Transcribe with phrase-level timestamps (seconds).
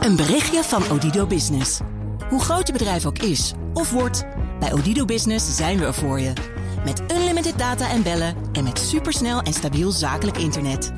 [0.00, 1.80] Een berichtje van Odido Business.
[2.28, 4.24] Hoe groot je bedrijf ook is of wordt,
[4.60, 6.32] bij Odido Business zijn we er voor je.
[6.84, 10.92] Met unlimited data en bellen en met supersnel en stabiel zakelijk internet.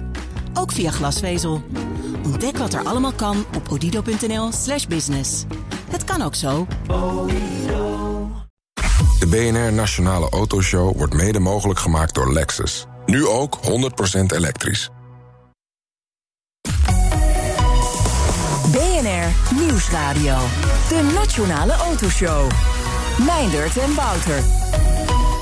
[0.54, 1.62] Ook via glasvezel.
[2.24, 5.44] Ontdek wat er allemaal kan op odido.nl/slash business.
[5.90, 6.66] Het kan ook zo.
[9.18, 12.86] De BNR Nationale Autoshow wordt mede mogelijk gemaakt door Lexus.
[13.06, 13.58] Nu ook
[14.20, 14.90] 100% elektrisch.
[19.54, 20.36] Nieuwsradio.
[20.88, 22.50] De Nationale Autoshow.
[23.26, 24.42] Meindert en Wouter.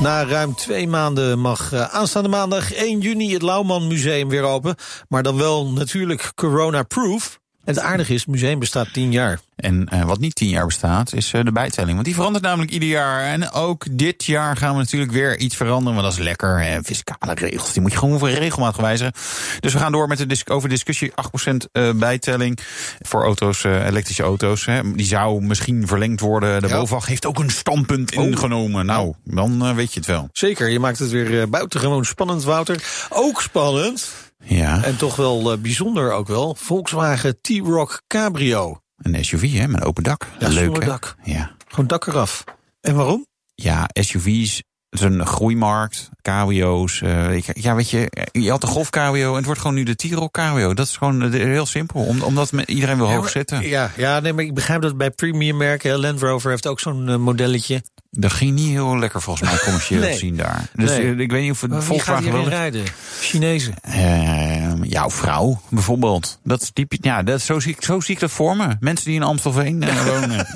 [0.01, 4.75] Na ruim twee maanden mag uh, aanstaande maandag 1 juni het Lauwman Museum weer open.
[5.09, 7.40] Maar dan wel natuurlijk corona-proof.
[7.71, 9.41] En het aardige is, het museum bestaat tien jaar.
[9.57, 11.93] En uh, wat niet tien jaar bestaat, is uh, de bijtelling.
[11.93, 13.23] Want die verandert namelijk ieder jaar.
[13.23, 15.95] En ook dit jaar gaan we natuurlijk weer iets veranderen.
[15.95, 16.61] Want dat is lekker.
[16.61, 19.13] En fiscale regels, die moet je gewoon voor regelmatig wijzigen.
[19.61, 21.11] Dus we gaan door met de dis over discussie.
[21.11, 22.59] 8% uh, bijtelling
[23.01, 24.65] voor auto's, elektrische auto's.
[24.65, 24.93] Hè.
[24.93, 26.63] Die zou misschien verlengd worden.
[26.63, 26.79] De ja.
[26.79, 28.25] BOVAG heeft ook een standpunt oh.
[28.25, 28.87] ingenomen.
[28.87, 30.29] Nou, dan weet je het wel.
[30.33, 32.83] Zeker, je maakt het weer buitengewoon spannend, Wouter.
[33.11, 34.30] Ook spannend.
[34.45, 34.85] Ja.
[34.85, 36.55] En toch wel uh, bijzonder ook wel.
[36.55, 38.81] Volkswagen T-Rock Cabrio.
[38.97, 40.27] Een SUV, hè, met een open dak.
[40.39, 41.17] Ja, Leuk, zonder dak.
[41.23, 41.51] Ja.
[41.69, 42.45] Gewoon dak eraf.
[42.81, 43.27] En waarom?
[43.55, 44.63] Ja, SUV's.
[44.91, 47.01] Het is een groeimarkt, cabrio's.
[47.01, 49.95] Uh, ja, weet je, je had de Golf cabrio en het wordt gewoon nu de
[49.95, 50.75] T-Rock cabrio.
[50.75, 53.69] Dat is gewoon heel simpel, om, omdat iedereen wil ja, hoog zitten.
[53.69, 57.09] Ja, ja, nee, maar ik begrijp dat bij premium merken, Land Rover heeft ook zo'n
[57.09, 57.83] uh, modelletje.
[58.11, 60.13] Dat ging niet heel lekker volgens mij commercieel nee.
[60.13, 60.69] te zien daar.
[60.75, 61.17] Dus nee.
[61.17, 62.85] ik weet niet of het Volkswagen wel rijden.
[63.21, 63.75] Chinezen.
[63.89, 64.60] Uh,
[64.91, 66.39] jouw vrouw bijvoorbeeld.
[66.45, 66.99] Dat is typisch.
[67.03, 68.77] Ja, dat, zo, zie ik, zo zie ik dat voor me.
[68.81, 70.47] Mensen die in Amstelveen uh, wonen.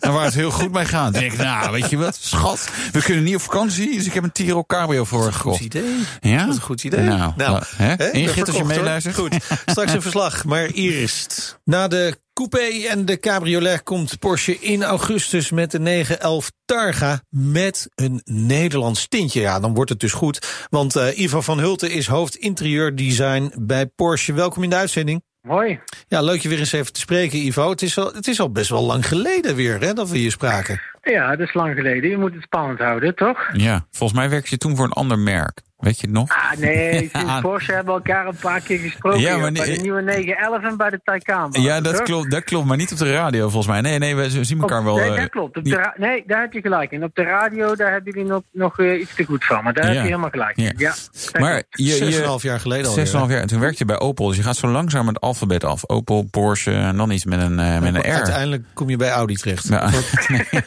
[0.00, 1.12] en waar het heel goed mee gaat.
[1.12, 2.68] denk ik, nou, weet je wat, schat.
[2.92, 5.56] We kunnen niet op vakantie, dus ik heb een Tiro Cabrio voor gekocht.
[5.56, 5.94] Goed idee.
[6.20, 6.38] Ja?
[6.38, 7.04] Dat is een goed idee.
[7.04, 7.96] Nou, nou hè?
[8.44, 9.14] Als je meeluistert.
[9.14, 9.34] Goed,
[9.66, 10.44] straks een verslag.
[10.44, 11.60] Maar eerst.
[11.64, 17.88] Na de coupé en de cabriolet komt Porsche in augustus met de 911 Targa met
[17.94, 19.40] een Nederlands tintje.
[19.40, 20.66] Ja, dan wordt het dus goed.
[20.70, 24.32] Want uh, Ivo van Hulten is hoofd interieurdesign bij Porsche.
[24.32, 25.22] Welkom in de uitzending.
[25.48, 25.80] Hoi.
[26.08, 27.70] Ja, leuk je weer eens even te spreken, Ivo.
[27.70, 30.30] Het is al, het is al best wel lang geleden weer hè, dat we hier
[30.30, 30.80] spraken.
[31.04, 32.10] Ja, dat is lang geleden.
[32.10, 33.48] Je moet het spannend houden, toch?
[33.52, 35.60] Ja, volgens mij werkte je toen voor een ander merk.
[35.76, 36.28] Weet je het nog?
[36.28, 39.20] Ah, nee, sinds Porsche hebben we elkaar een paar keer gesproken.
[39.20, 41.48] Ja, maar joh, bij nee- de nieuwe 911 en bij de Taycan.
[41.60, 42.04] Ja, dat toch?
[42.04, 43.80] klopt, dat klopt, maar niet op de radio volgens mij.
[43.80, 44.96] Nee, nee, we zien elkaar Op- wel.
[44.96, 45.56] Nee, eh, dat klopt.
[45.56, 47.04] Op de nee, daar heb je gelijk in.
[47.04, 49.64] Op de radio, daar hebben jullie nog, nog eh, iets te goed van.
[49.64, 49.90] Maar daar Ja.
[49.90, 50.74] heb je helemaal gelijk in.
[50.76, 50.94] Ja.
[51.40, 52.94] Maar je, Zes en je, een half jaar geleden al.
[52.94, 53.40] 6,5 jaar.
[53.40, 54.26] En toen werkte je bij Opel.
[54.28, 55.88] Dus je gaat zo langzaam het alfabet af.
[55.88, 58.14] Opel, Porsche en dan iets met een, eh, met een R.
[58.14, 59.68] Uiteindelijk kom je bij Audi terecht.
[59.68, 59.90] Ja.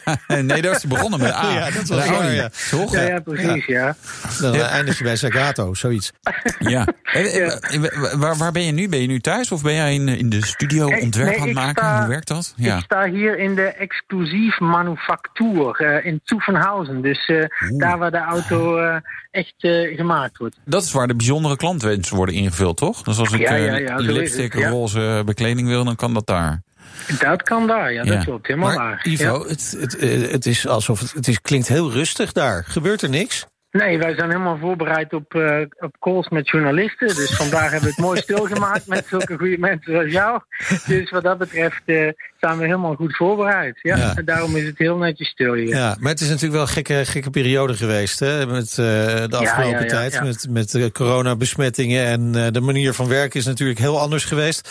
[0.27, 1.53] nee, daar is hij begonnen met A.
[1.53, 2.49] Ja, dat was waar, Audi, ja.
[2.69, 2.93] Toch?
[2.93, 3.95] ja, ja, precies, ja.
[4.41, 6.11] Dan eindig je bij Zagato, zoiets.
[6.59, 6.87] Ja.
[7.07, 8.89] En, eh, Waar, waar ben je nu?
[8.89, 11.55] Ben je nu thuis of ben jij in, in de studio ontwerp nee, aan het
[11.55, 11.83] maken?
[11.83, 12.53] sta- Hoe werkt dat?
[12.57, 12.79] Ik Ja.
[12.79, 17.01] sta hier in de exclusief manufactuur eh, in Zuffenhausen.
[17.01, 17.43] Dus eh,
[17.77, 18.95] daar waar de auto eh,
[19.31, 20.55] echt eh, gemaakt wordt.
[20.65, 23.03] Dat is waar de bijzondere klantwensen worden ingevuld, toch?
[23.03, 24.69] Dus als ik Ja, eh, ja, ja, lipstick, ja.
[24.69, 26.61] roze bekleding wil, dan kan dat daar.
[27.19, 28.23] Dat kan daar, ja, dat Ja.
[28.23, 28.47] klopt.
[28.47, 29.05] Helemaal Maar waar.
[29.07, 29.47] Ivo, Ja.
[29.49, 32.63] het, het, eh, het is alsof het, het is, klinkt heel rustig daar.
[32.67, 33.45] Gebeurt er niks?
[33.71, 37.07] Nee, wij zijn helemaal voorbereid op, eh, op calls met journalisten.
[37.07, 40.41] Dus vandaag hebben we het mooi stilgemaakt met zulke goede mensen als jou.
[40.85, 42.07] Dus wat dat betreft eh,
[42.39, 43.79] zijn we helemaal goed voorbereid.
[43.81, 44.15] Ja, Ja.
[44.15, 45.67] En daarom is het heel netjes stil hier.
[45.67, 48.19] Ja, maar het is natuurlijk wel een gekke, gekke periode geweest.
[48.19, 48.45] Hè?
[48.45, 48.75] Met eh,
[49.27, 50.23] de afgelopen ja, ja, tijd.
[50.23, 52.05] Met, met de coronabesmettingen.
[52.05, 54.69] En de manier van werken is natuurlijk heel anders geweest.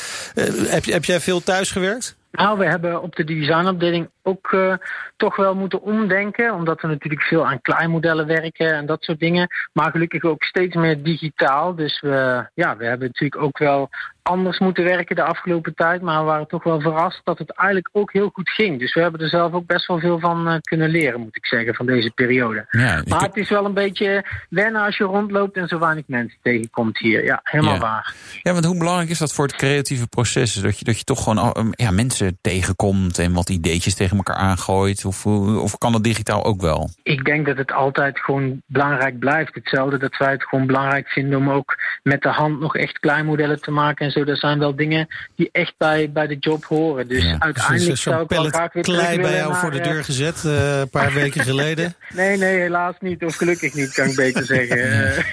[0.68, 2.16] Heb, heb jij veel thuis gewerkt?
[2.36, 4.74] Nou, we hebben op de designafdeling ook eh,
[5.16, 6.54] toch wel moeten omdenken.
[6.54, 9.48] Omdat we natuurlijk veel aan kleinmodellen werken en dat soort dingen.
[9.72, 11.74] Maar gelukkig ook steeds meer digitaal.
[11.74, 13.88] Dus we, ja, we hebben natuurlijk ook wel
[14.26, 16.02] anders moeten werken de afgelopen tijd.
[16.02, 18.78] Maar we waren toch wel verrast dat het eigenlijk ook heel goed ging.
[18.78, 21.46] Dus we hebben er zelf ook best wel veel van eh, kunnen leren, moet ik
[21.46, 22.66] zeggen, van deze periode.
[22.70, 26.38] Ja, Maar het is wel een beetje wennen als je rondloopt en zo weinig mensen
[26.42, 27.24] tegenkomt hier.
[27.24, 27.80] Ja, helemaal Ja.
[27.80, 28.14] waar.
[28.42, 30.54] ja, want hoe belangrijk is dat voor het creatieve proces?
[30.54, 35.04] Dat je, dat je toch gewoon ja, mensen tegenkomt en wat ideetjes tegen elkaar aangooit?
[35.04, 36.90] Of, of kan dat digitaal ook wel?
[37.02, 39.54] Ik denk dat het altijd gewoon belangrijk blijft.
[39.54, 43.60] Hetzelfde dat wij het gewoon belangrijk vinden om ook met de hand nog echt kleinmodellen
[43.60, 44.24] te maken en zo.
[44.24, 47.08] Dat zijn wel dingen die echt bij, bij de job horen.
[47.08, 47.36] Dus Ja.
[47.38, 50.04] uiteindelijk Dus, zou ik wel graag weer klei bij jou naar, voor de eh, deur
[50.04, 51.94] gezet eh, een paar weken geleden.
[52.14, 53.24] Nee, nee, helaas niet.
[53.24, 54.78] Of gelukkig niet, kan ik beter zeggen.
[54.78, 55.24] Eh,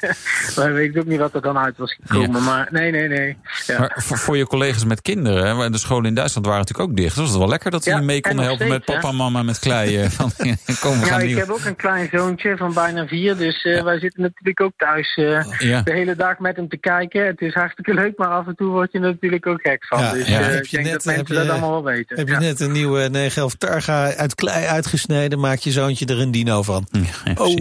[0.56, 2.42] maar weet ik ook niet wat er dan uit was gekomen.
[2.42, 3.36] Maar nee, nee, nee.
[3.66, 3.78] Ja.
[3.78, 7.08] Maar voor, voor je collega's met kinderen, de scholen in Duitsland waren natuurlijk ook dicht.
[7.08, 9.16] Dus was het wel lekker dat die Ja, mee en seconden helpen met papa en
[9.16, 10.10] mama met klei.
[10.10, 10.30] Van,
[10.82, 11.36] kom, we ja, gaan ik nieuw.
[11.38, 13.36] heb ook een klein zoontje van bijna vier.
[13.36, 15.82] Dus uh, wij zitten natuurlijk ook thuis uh, Ja.
[15.82, 17.26] de hele dag met hem te kijken.
[17.26, 19.98] Het is hartstikke leuk, maar af en toe word je er natuurlijk ook gek van.
[20.12, 22.16] Dus uh, Heb ik je denk net- dat mensen je- dat allemaal wel weten.
[22.18, 26.30] Heb je net een nieuwe 911 Targa uit klei uitgesneden, maak je zoontje er een
[26.30, 26.86] dino van.
[26.90, 27.54] Ja, Oh,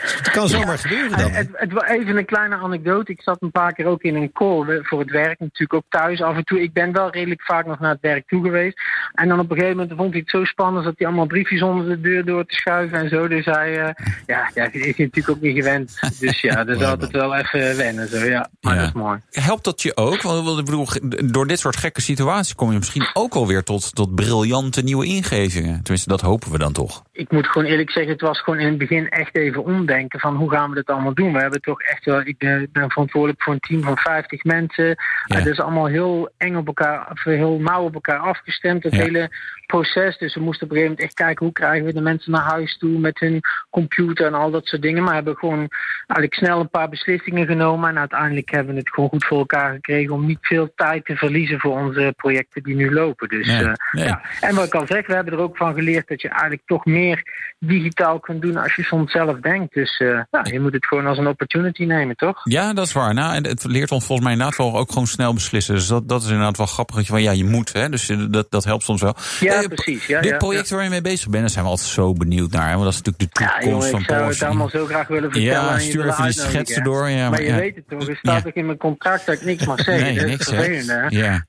[0.00, 1.30] het kan zomaar gebeuren dan.
[1.30, 3.12] Eh, Het, het, even een kleine anekdote.
[3.12, 5.38] Ik zat een paar keer ook in een call eh, voor het werk.
[5.38, 6.62] Natuurlijk ook thuis af en toe.
[6.62, 8.78] Ik ben wel redelijk vaak nog naar het werk toe geweest.
[9.14, 10.84] En dan op een gegeven moment vond hij het zo spannend...
[10.84, 13.28] dat hij allemaal briefjes onder de deur door te schuiven en zo.
[13.28, 15.98] Dus hij, eh, ja, ja, is hij natuurlijk ook niet gewend.
[16.18, 18.08] Dus ja, dat is altijd wel even wennen.
[18.08, 18.50] Zo, ja.
[18.60, 18.80] Maar Ja.
[18.80, 19.18] dat is mooi.
[19.30, 20.22] Helpt dat je ook?
[20.22, 20.86] Want ik bedoel,
[21.30, 25.82] door dit soort gekke situaties kom je misschien ook alweer tot, tot briljante nieuwe ingevingen.
[25.82, 27.02] Tenminste, dat hopen we dan toch.
[27.20, 30.36] Ik moet gewoon eerlijk zeggen, het was gewoon in het begin echt even omdenken van
[30.36, 31.32] hoe gaan we dit allemaal doen.
[31.32, 34.86] We hebben toch echt wel, ik ben, verantwoordelijk voor een team van 50 mensen.
[34.86, 34.96] Ja.
[35.36, 39.02] Het is allemaal heel eng op elkaar, of heel nauw op elkaar afgestemd, het Ja.
[39.02, 39.30] hele
[39.66, 40.18] proces.
[40.18, 42.42] Dus we moesten op een gegeven moment echt kijken hoe krijgen we de mensen naar
[42.42, 43.40] huis toe met hun
[43.70, 45.02] computer en al dat soort dingen.
[45.02, 45.68] Maar hebben gewoon
[46.06, 49.72] eigenlijk snel een paar beslissingen genomen en uiteindelijk hebben we het gewoon goed voor elkaar
[49.74, 53.28] gekregen om niet veel tijd te verliezen voor onze projecten die nu lopen.
[53.28, 54.04] Dus Nee, eh, nee.
[54.04, 56.62] ja, en wat ik al zeg, we hebben er ook van geleerd dat je eigenlijk
[56.66, 57.09] toch meer
[57.58, 59.74] digitaal kunt doen als je soms zelf denkt.
[59.74, 62.40] Dus eh, ja, je moet het gewoon als een opportunity nemen, toch?
[62.44, 63.14] Ja, dat is waar.
[63.14, 65.74] Nou, en het leert ons volgens mij inderdaad wel ook gewoon snel beslissen.
[65.74, 66.96] Dus dat, dat is inderdaad wel grappig.
[66.96, 67.72] Dat je van ja, je moet.
[67.72, 67.88] Hè?
[67.88, 69.14] Dus dat, dat helpt soms wel.
[69.40, 70.06] Ja, Eh, precies.
[70.06, 72.50] Ja, dit ja, project waar je mee bezig bent, daar zijn we altijd zo benieuwd
[72.50, 72.68] naar.
[72.68, 72.72] Hè?
[72.72, 75.08] Want dat is natuurlijk de Ja, toekomst jongen, ik van zou het allemaal zo graag
[75.08, 75.72] willen vertellen.
[75.72, 77.08] Ja, stuur even die schetsen door.
[77.08, 77.56] Ja, maar maar je ja.
[77.56, 78.42] weet het toch, er staat Ja.
[78.42, 80.14] toch in mijn contract dat ik niks mag zeggen.
[80.14, 80.64] Nee, niks, hè?
[81.08, 81.08] Ja,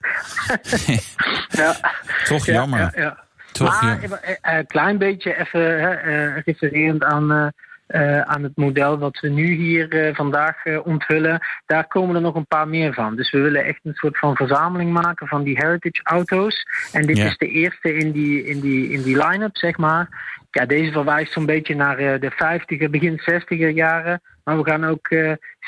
[1.49, 1.79] Ja.
[2.23, 2.79] toch Ja, jammer.
[2.79, 3.23] Ja, ja.
[3.51, 7.47] Toch maar een uh, klein beetje even hè, eh, refererend aan, eh,
[7.91, 11.39] eh, aan het model wat we nu hier eh, vandaag eh, onthullen.
[11.65, 13.15] Daar komen er nog een paar meer van.
[13.15, 16.65] Dus we willen echt een soort van verzameling maken van die heritage auto's.
[16.91, 20.09] En dit is de eerste in die, in die, in die line-up, zeg maar.
[20.51, 24.21] Ja, deze verwijst zo'n beetje naar eh, de 50er, begin 60er jaren.
[24.43, 25.07] Maar we gaan ook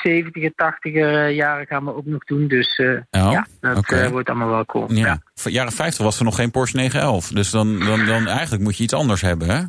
[0.02, 2.48] eh 70er, 80er jaren gaan we ook nog doen.
[2.48, 2.88] Dus eh,
[3.26, 4.94] Oh, ja, dat eh, wordt allemaal wel cool.
[4.94, 5.20] Ja.
[5.44, 5.50] ja.
[5.52, 7.28] Jaren 50 was er nog geen Porsche 911.
[7.28, 9.62] Dus dan, dan, dan eigenlijk moet je iets anders hebben, hè?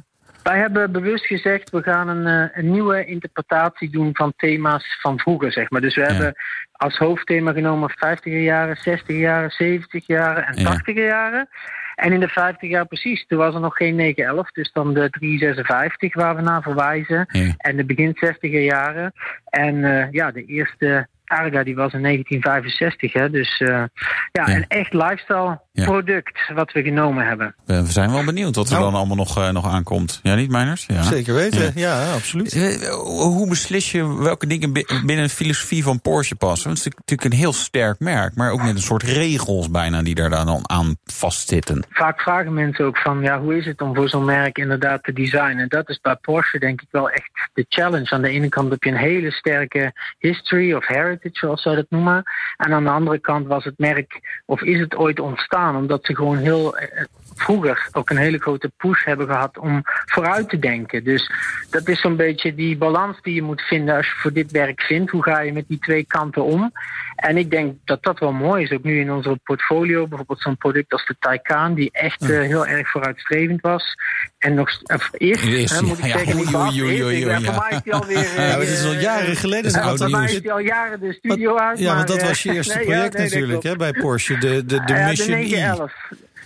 [0.42, 5.18] Wij hebben bewust gezegd, we gaan een, eh, een nieuwe interpretatie doen van thema's van
[5.18, 5.80] vroeger, zeg maar.
[5.80, 6.06] Dus we Ja.
[6.06, 6.34] hebben
[6.72, 10.64] als hoofdthema genomen 50er jaren, 60er jaren, 70 jaren en Ja.
[10.70, 11.48] 80er jaren.
[11.94, 15.10] En in de 50 jaar precies, toen was er nog geen 911, dus dan de
[15.10, 17.26] 356 waar we naar verwijzen.
[17.28, 17.54] Ja.
[17.56, 19.12] En de begin 60er jaren.
[19.44, 23.30] En eh, ja, de eerste Targa die was in 1965, hè.
[23.30, 23.88] Dus eh, ja,
[24.32, 24.48] Ja.
[24.48, 25.84] een echt lifestyle Ja.
[25.84, 27.54] product wat we genomen hebben.
[27.64, 28.84] We we zijn wel benieuwd wat er Nou.
[28.84, 30.20] dan allemaal nog, eh, nog aankomt.
[30.22, 30.84] Ja, niet, Meiners?
[30.86, 31.02] Ja.
[31.02, 32.00] Zeker weten, Ja.
[32.00, 32.52] ja, absoluut.
[32.52, 36.66] Eh, Hoe beslis je welke dingen bi- binnen de filosofie van Porsche passen?
[36.66, 40.02] Want het is natuurlijk een heel sterk merk, maar ook met een soort regels bijna
[40.02, 41.84] die daar dan aan vastzitten.
[41.90, 45.12] vaak vragen mensen ook van, ja, hoe is het om voor zo'n merk inderdaad te
[45.12, 45.58] designen?
[45.58, 48.10] En dat is bij Porsche denk ik wel echt de challenge.
[48.10, 51.86] Aan de ene kant heb je een hele sterke history of heritage, zoals zij dat
[51.88, 52.22] noemen.
[52.56, 56.14] En aan de andere kant was het merk, of is het ooit ontstaan, omdat ze
[56.14, 61.04] gewoon heel eh, vroeger ook een hele grote push hebben gehad om vooruit te denken.
[61.04, 61.30] Dus
[61.70, 64.80] dat is zo'n beetje die balans die je moet vinden als je voor dit werk
[64.82, 65.10] vindt.
[65.10, 66.72] Hoe ga je met die twee kanten om?
[67.16, 70.06] En ik denk dat dat wel mooi is, ook nu in onze portfolio.
[70.06, 73.94] Bijvoorbeeld zo'n product als de Taycan, die echt eh, heel erg vooruitstrevend was.
[74.38, 76.74] En nog of eerst, Eerst, hè, moet ik ja, zeggen, niet was.
[76.74, 77.40] ja.
[77.40, 78.22] Voor mij is die alweer...
[78.36, 79.64] Ja, maar het is al eh, jaren geleden.
[79.64, 81.78] is ja, oud voor mij is die al jaren de studio uit.
[81.78, 84.64] Ja, want dat eh, was je eerste nee, project nee, natuurlijk hè, bij Porsche, de,
[84.64, 85.46] de, de Mission E.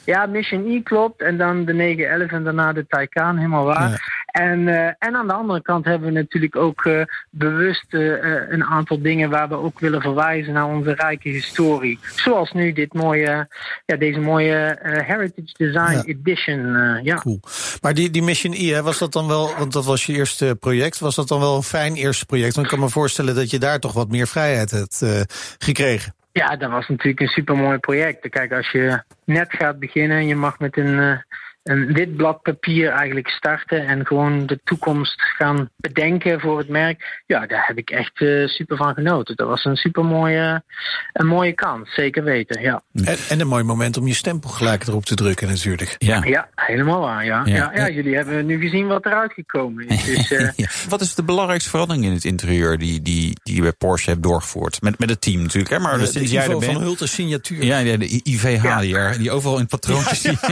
[0.09, 0.17] 911.
[0.17, 1.21] Ja, Mission E klopt.
[1.23, 3.91] En dan de 911 en daarna de Taycan, helemaal waar.
[3.91, 3.99] Ja.
[4.29, 8.03] En, eh, en aan de andere kant hebben we natuurlijk ook eh, bewust eh,
[8.49, 11.99] een aantal dingen waar we ook willen verwijzen naar onze rijke historie.
[12.15, 13.49] Zoals nu dit mooie,
[13.87, 16.03] ja, deze mooie Heritage Design Ja.
[16.05, 16.77] Edition.
[17.03, 17.17] ja.
[17.17, 17.41] Cool.
[17.81, 20.57] Maar die, die Mission E, hè, was dat dan wel, want dat was je eerste
[20.61, 22.55] project, was dat dan wel een fijn eerste project?
[22.55, 25.05] Want ik kan me voorstellen dat je daar toch wat meer vrijheid hebt
[25.59, 26.15] gekregen.
[26.39, 28.29] Ja, dat was natuurlijk een supermooi project.
[28.29, 31.25] Kijk, als je net gaat beginnen en je mag met een,
[31.69, 37.23] een wit blad papier eigenlijk starten en gewoon de toekomst gaan bedenken voor het merk.
[37.27, 39.37] Ja, daar heb ik echt eh, super van genoten.
[39.37, 40.63] Dat was een super mooie,
[41.13, 42.61] een mooie kans, zeker weten.
[42.63, 45.95] Ja, En, en een mooi moment om je stempel gelijk erop te drukken natuurlijk.
[45.99, 46.21] Ja.
[46.25, 47.25] ja helemaal waar.
[47.25, 47.43] Ja.
[47.45, 47.55] Ja.
[47.55, 47.71] Ja.
[47.75, 50.05] Ja, jullie hebben nu gezien wat eruit gekomen is.
[50.05, 50.69] Dus, eh, Ja.
[50.89, 54.23] Wat is de belangrijkste verandering in het interieur die, die, die je bij Porsche hebt
[54.23, 54.83] doorgevoerd?
[54.83, 55.79] Met, met het team natuurlijk, hè?
[55.79, 56.85] Maar De, dus de sinds jij er Ivo van bent.
[56.85, 57.65] Hulten signatuur.
[57.65, 58.81] Ja, ja, de IVH Ja.
[58.81, 60.39] die, er, die overal in patroontjes zie.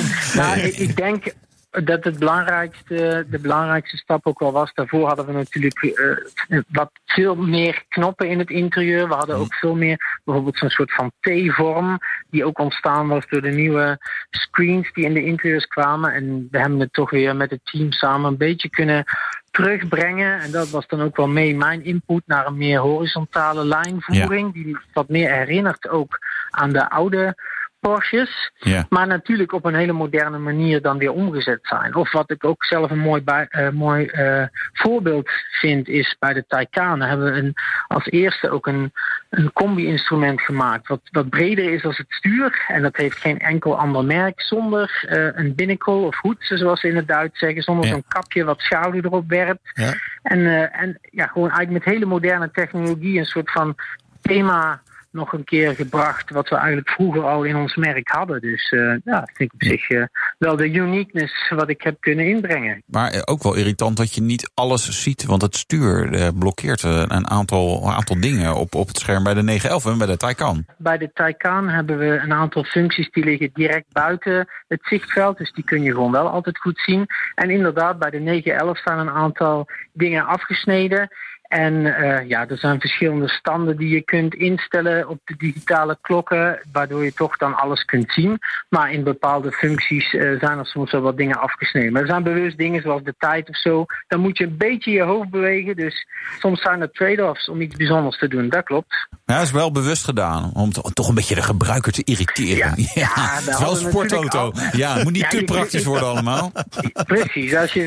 [0.34, 1.32] Nou, ik, ik denk
[1.70, 4.74] dat het belangrijkste, de belangrijkste stap ook wel was.
[4.74, 9.08] Daarvoor hadden we natuurlijk uh, wat veel meer knoppen in het interieur.
[9.08, 11.98] We hadden ook veel meer bijvoorbeeld zo'n soort van T-vorm,
[12.30, 13.98] die ook ontstaan was door de nieuwe
[14.30, 16.12] screens die in de interieurs kwamen.
[16.12, 19.04] En we hebben het toch weer met het team samen een beetje kunnen
[19.50, 20.40] terugbrengen.
[20.40, 24.52] En dat was dan ook wel mee mijn input naar een meer horizontale lijnvoering.
[24.52, 26.18] Die wat meer herinnert ook
[26.50, 27.34] aan de oude
[27.80, 28.50] Porsches.
[28.58, 28.86] Ja.
[28.88, 31.94] Maar natuurlijk op een hele moderne manier dan weer omgezet zijn.
[31.94, 36.32] Of wat ik ook zelf een mooi, bij, uh, mooi uh, voorbeeld vind, is bij
[36.32, 37.54] de Taycan hebben we een,
[37.86, 38.92] als eerste ook een,
[39.30, 40.88] een combi-instrument gemaakt.
[40.88, 42.64] Wat, wat breder is als het stuur.
[42.68, 44.40] En dat heeft geen enkel ander merk.
[44.40, 47.62] Zonder uh, een binnacle of hoed, zoals ze in het Duits zeggen.
[47.62, 47.90] Zonder Ja.
[47.90, 49.70] zo'n kapje wat schaduw erop werpt.
[49.72, 49.94] Ja.
[50.22, 53.76] En, en ja, gewoon eigenlijk met hele moderne technologie een soort van
[54.20, 58.40] thema nog een keer gebracht wat we eigenlijk vroeger al in ons merk hadden.
[58.40, 60.04] Dus uh, ja, ik vind op zich uh,
[60.38, 62.82] wel de uniqueness wat ik heb kunnen inbrengen.
[62.86, 66.82] Maar uh, ook wel irritant dat je niet alles ziet, want het stuur uh, blokkeert
[66.82, 70.16] een aantal, een aantal dingen op, op het scherm bij de 911 en bij de
[70.16, 70.64] Taycan.
[70.78, 75.52] Bij de Taycan hebben we een aantal functies die liggen direct buiten het zichtveld, dus
[75.52, 77.06] die kun je gewoon wel altijd goed zien.
[77.34, 81.08] En inderdaad, bij de 911 staan een aantal dingen afgesneden.
[81.50, 86.60] En uh, ja, er zijn verschillende standen die je kunt instellen op de digitale klokken,
[86.72, 88.38] waardoor je toch dan alles kunt zien.
[88.68, 91.92] Maar in bepaalde functies uh, zijn er soms wel wat dingen afgesneden.
[91.92, 93.84] Maar er zijn bewust dingen zoals de tijd of zo.
[94.08, 95.76] Dan moet je een beetje je hoofd bewegen.
[95.76, 96.06] Dus
[96.38, 98.48] soms zijn er trade-offs om iets bijzonders te doen.
[98.48, 99.08] Dat klopt.
[99.24, 100.50] Ja, dat is wel bewust gedaan.
[100.54, 102.72] Om to toch een beetje de gebruiker te irriteren.
[102.76, 104.52] Ja, ja, het is wel een sportauto.
[104.72, 106.52] Ja, het moet niet ja, te praktisch worden allemaal.
[107.06, 107.54] Precies.
[107.54, 107.84] Als je,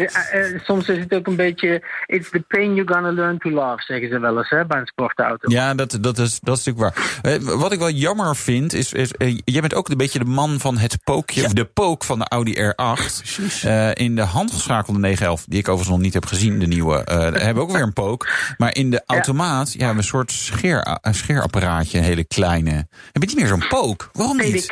[0.53, 1.83] uh, soms is het ook een beetje...
[2.05, 5.51] It's the pain you're gonna learn to zeggen ze wel eens hè, bij een sportauto.
[5.51, 7.39] Ja, dat, dat, is, dat is natuurlijk waar.
[7.39, 8.93] Uh, wat ik wel jammer vind, is...
[8.93, 11.41] is uh, jij bent ook een beetje de man van het pookje.
[11.41, 11.47] Ja.
[11.47, 13.65] De pook van de Audi R8.
[13.65, 17.03] Uh, in de handgeschakelde 911, die ik overigens nog niet heb gezien, de nieuwe...
[17.05, 18.27] hebben we ook weer een pook.
[18.57, 22.71] Maar in de automaat, ja, een soort scheer, een scheerapparaatje, een hele kleine.
[23.11, 24.09] Heb je niet meer zo'n pook?
[24.13, 24.69] Waarom PDK, niet?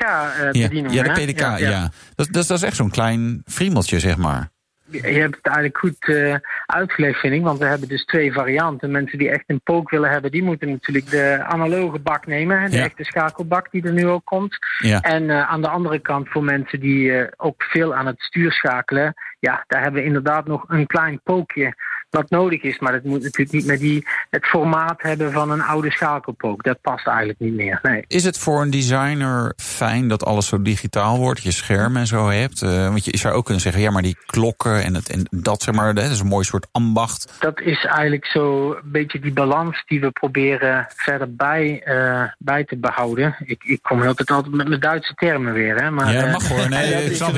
[0.51, 1.57] bediening, ja, ja, de PDK, ja.
[1.57, 1.69] ja.
[1.69, 1.91] ja.
[2.15, 4.51] Dat, dat, dat is echt zo'n klein friemeltje, zeg maar
[4.91, 7.43] je hebt het eigenlijk goed uh, uitgelegd, vind ik.
[7.43, 8.91] Want we hebben dus twee varianten.
[8.91, 12.69] Mensen die echt een pook willen hebben, die moeten natuurlijk de analoge bak nemen.
[12.69, 12.83] De ja.
[12.83, 14.57] echte schakelbak die er nu ook komt.
[14.79, 15.01] Ja.
[15.01, 18.51] En uh, aan de andere kant voor mensen die uh, ook veel aan het stuur
[18.51, 19.13] schakelen.
[19.39, 21.75] Ja, daar hebben we inderdaad nog een klein pookje
[22.11, 22.79] wat nodig is.
[22.79, 26.63] Maar dat moet natuurlijk niet met die, het formaat hebben van een oude schakelpook.
[26.63, 27.79] Dat past eigenlijk niet meer.
[27.81, 28.03] Nee.
[28.07, 31.43] Is het voor een designer fijn dat alles zo digitaal wordt?
[31.43, 32.61] Je scherm en zo hebt?
[32.61, 35.61] Uh, want je zou ook kunnen zeggen, ja, maar die klokken en, het, en dat,
[35.61, 37.33] zeg maar, dat is een mooi soort ambacht.
[37.39, 42.63] Dat is eigenlijk zo een beetje die balans die we proberen verder bij, uh, bij
[42.63, 43.35] te behouden.
[43.45, 45.75] Ik, ik kom altijd altijd met mijn Duitse termen weer.
[45.75, 46.69] Hè, maar, ja, mag hoor.
[46.69, 47.35] Nee, ik snap.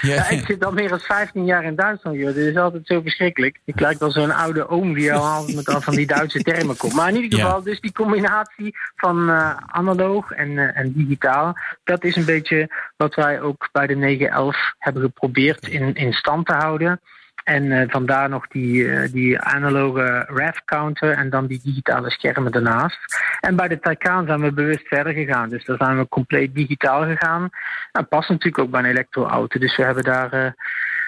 [0.00, 2.34] Ja, ik zit al meer dan 15 jaar in Duitsland, joh.
[2.34, 3.58] Dit is altijd zo verschrikkelijk.
[3.64, 6.92] Ik lijkt wel zo'n oude oom die al met al van die Duitse termen komt.
[6.92, 7.64] Maar in ieder geval, ja.
[7.64, 13.14] dus die combinatie van uh, analoog en, uh, en digitaal, dat is een beetje wat
[13.14, 17.00] wij ook bij de 911 hebben geprobeerd in, in stand te houden.
[17.44, 22.52] En uh, vandaar nog die, uh, die analoge RAV counter en dan die digitale schermen
[22.52, 22.98] daarnaast.
[23.40, 25.48] En bij de Taycan zijn we bewust verder gegaan.
[25.48, 27.48] Dus daar zijn we compleet digitaal gegaan.
[27.92, 29.58] Dat past natuurlijk ook bij een elektroauto.
[29.58, 30.50] Dus we hebben daar uh,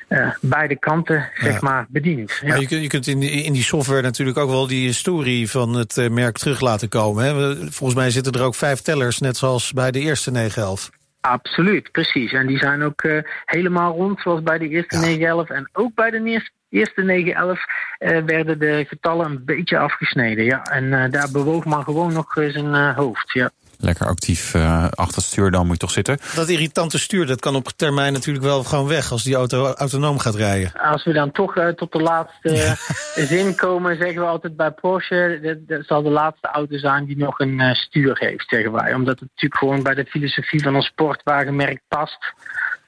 [0.08, 1.58] uh, beide kanten zeg ja.
[1.60, 2.38] maar bediend.
[2.42, 2.48] Ja.
[2.48, 5.50] Maar je kunt, je kunt in, die, in die software natuurlijk ook wel die historie
[5.50, 7.24] van het uh, merk terug laten komen.
[7.24, 7.56] Hè?
[7.56, 10.90] Volgens mij zitten er ook vijf tellers, net zoals bij de eerste 911.
[11.20, 12.32] Absoluut, precies.
[12.32, 15.02] En die zijn ook uh, helemaal rond, zoals bij de eerste ja.
[15.02, 15.50] 911.
[15.50, 17.60] En ook bij de eerste 911
[17.98, 20.44] uh, werden de getallen een beetje afgesneden.
[20.44, 20.62] Ja.
[20.62, 23.32] En daar bewoog man gewoon nog zijn hoofd.
[23.32, 23.50] Ja.
[23.80, 26.18] Lekker actief uh, achter het stuur, dan moet je toch zitten.
[26.34, 30.18] Dat irritante stuur, dat kan op termijn natuurlijk wel gewoon weg als die auto autonoom
[30.18, 30.72] gaat rijden.
[30.72, 32.76] Als we dan toch uh, tot de laatste ja.
[33.26, 37.16] zin komen, zeggen we altijd bij Porsche, dat, dat zal de laatste auto zijn die
[37.16, 38.94] nog een uh, stuur heeft, zeggen wij.
[38.94, 42.34] Omdat het natuurlijk gewoon bij de filosofie van een sportwagenmerk past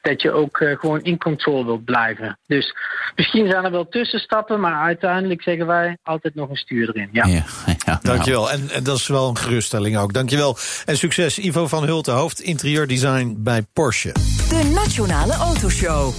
[0.01, 2.39] dat je ook uh, gewoon in controle wilt blijven.
[2.47, 2.75] Dus
[3.17, 7.09] misschien zijn er wel tussenstappen, maar uiteindelijk zeggen wij altijd nog een stuur erin.
[7.13, 7.27] Ja.
[7.27, 7.45] ja,
[7.87, 8.51] ja Dankjewel.
[8.51, 10.13] En, en dat is wel een geruststelling ook.
[10.13, 10.57] Dankjewel.
[10.85, 14.13] En succes Ivo van Hulten, hoofd interieurdesign bij Porsche.
[14.49, 16.15] De Nationale Autoshow.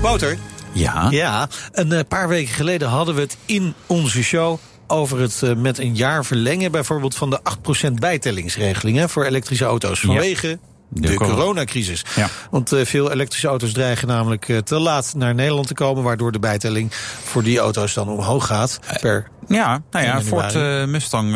[0.00, 0.36] Wouter.
[0.72, 1.06] Ja?
[1.10, 5.78] Ja, een paar weken geleden hadden we het in onze show over het uh, met
[5.78, 7.40] een jaar verlengen bijvoorbeeld van de
[7.88, 10.00] 8% bijtellingsregeling hè, voor elektrische auto's.
[10.00, 10.48] Vanwege...
[10.48, 11.34] Ja de, corona.
[11.34, 12.04] coronacrisis.
[12.16, 12.28] Ja.
[12.50, 16.32] Want uh, veel elektrische auto's dreigen namelijk uh, te laat naar Nederland te komen, waardoor
[16.32, 18.80] de bijtelling voor die auto's dan omhoog gaat.
[19.00, 21.32] Per ja, nou ja, Ford uh, Mustang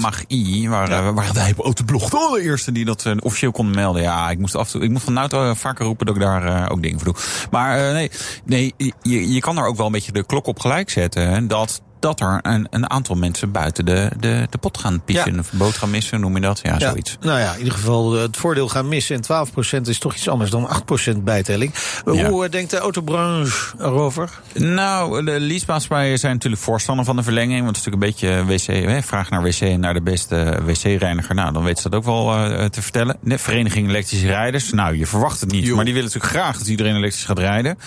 [0.00, 1.12] Mach-E, waar, ja.
[1.12, 4.02] waar wij op Autoblog de allereerste die dat officieel konden melden.
[4.02, 6.82] Ja, ik moest af ik moet van de auto vaker roepen dat ik daar ook
[6.82, 7.22] dingen voor doe.
[7.50, 8.10] Maar nee,
[8.44, 11.48] nee je, je kan er ook wel een beetje de klok op gelijk zetten.
[11.48, 15.32] Dat dat er een, een aantal mensen buiten de, de, de pot gaan pissen.
[15.32, 15.38] Ja.
[15.38, 16.60] Of boot gaan missen, noem je dat?
[16.62, 17.16] Ja, ja, zoiets.
[17.20, 19.16] Nou ja, in ieder geval het voordeel gaan missen.
[19.16, 20.68] En 12% is toch iets anders dan
[21.14, 21.74] 8% bijtelling.
[22.04, 22.30] Ja.
[22.30, 24.40] Hoe denkt de autobranche erover?
[24.54, 27.64] Nou, de leasemaatschappijen zijn natuurlijk voorstander van de verlenging.
[27.64, 30.60] Want het is natuurlijk een beetje wc, hè, vraag naar wc en naar de beste
[30.64, 31.34] wc-reiniger.
[31.34, 33.16] Nou, dan weten ze dat ook wel uh, te vertellen.
[33.22, 34.72] De Vereniging Elektrische Rijders.
[34.72, 35.66] Nou, je verwacht het niet.
[35.66, 35.74] Jo.
[35.74, 37.78] Maar die willen natuurlijk graag dat iedereen elektrisch gaat rijden.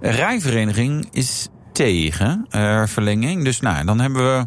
[0.00, 3.44] Rijvereniging is tegen uh, verlenging.
[3.44, 4.46] Dus nou, dan hebben we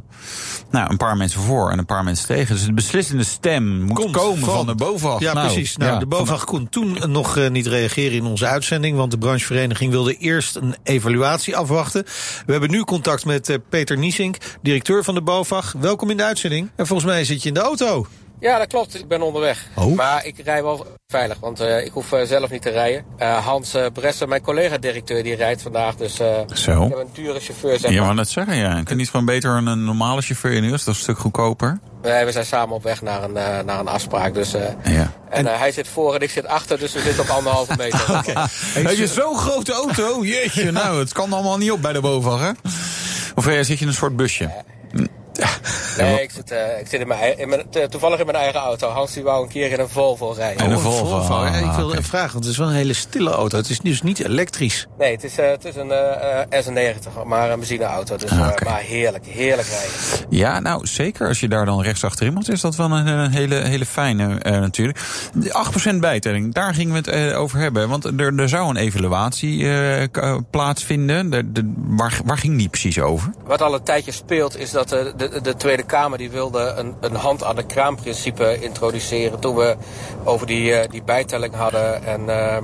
[0.71, 2.55] nou, een paar mensen voor en een paar mensen tegen.
[2.55, 5.19] Dus de beslissende stem moet Komt komen van, van de BOVAG.
[5.19, 5.77] Ja, nou, precies.
[5.77, 8.97] Nou, ja, de BOVAG kon toen nog uh, niet reageren in onze uitzending...
[8.97, 12.03] want de branchevereniging wilde eerst een evaluatie afwachten.
[12.45, 15.73] We hebben nu contact met uh, Peter Niesink, directeur van de BOVAG.
[15.79, 16.69] Welkom in de uitzending.
[16.75, 18.07] En volgens mij zit je in de auto.
[18.39, 18.99] Ja, dat klopt.
[18.99, 19.65] Ik ben onderweg.
[19.75, 19.95] Oh.
[19.95, 23.05] Maar ik rij wel veilig, want uh, ik hoef uh, zelf niet te rijden.
[23.19, 25.95] Uh, Hans Bresser, mijn collega-directeur, die rijdt vandaag.
[25.95, 26.15] Dus
[26.53, 26.83] Zo.
[26.83, 28.15] ik heb een dure chauffeur, zeg Ja, maar.
[28.15, 28.73] dat zeggen, ja.
[28.73, 31.79] Kun je niet gewoon beter een normale chauffeur in Dat is een stuk goedkoper.
[32.01, 33.33] Nee, we zijn samen op weg naar een,
[33.65, 34.33] naar een afspraak.
[34.33, 35.11] Dus, ja.
[35.29, 38.01] En, en hij zit voor en ik zit achter, dus we zitten op anderhalve meter.
[38.17, 38.47] okay.
[38.73, 40.25] Heb je zo'n grote auto?
[40.25, 42.51] Jeetje, nou, het kan allemaal niet op bij de BOVAG, hè?
[43.35, 44.51] Of zit je in een soort busje?
[45.97, 48.87] Nee, ik zit, uh, ik zit in mijn, in mijn, toevallig in mijn eigen auto.
[48.87, 50.65] Hans die wou een keer in een Volvo rijden.
[50.65, 51.05] En een Oh, Volvo.
[51.05, 51.33] Volvo.
[51.33, 52.03] Ah, Ja, ik wilde oké.
[52.03, 53.57] vragen, want het is wel een hele stille auto.
[53.57, 54.87] Het is dus niet elektrisch.
[54.97, 58.15] Nee, het is, uh, het is een uh, S90, maar een benzineauto.
[58.15, 58.63] Dus, Ah, oké.
[58.63, 60.27] Maar heerlijk, heerlijk rijden.
[60.29, 61.27] Ja, nou zeker.
[61.27, 64.23] Als je daar dan rechts achterin moet, is dat wel een, een hele, hele fijne
[64.45, 64.99] uh, natuurlijk.
[65.33, 67.89] De 8% bijtelling, daar gingen we het uh, over hebben.
[67.89, 70.03] Want er, er zou een evaluatie uh,
[70.49, 71.29] plaatsvinden.
[71.29, 73.33] De, de, waar, waar ging die precies over?
[73.45, 76.95] Wat al een tijdje speelt, is dat de, de, de Tweede Kamer die wilde een,
[76.99, 79.39] een hand aan de kraan principe introduceren.
[79.39, 79.75] Toen we
[80.23, 82.03] over die, uh, die bijtelling hadden.
[82.03, 82.57] En uh,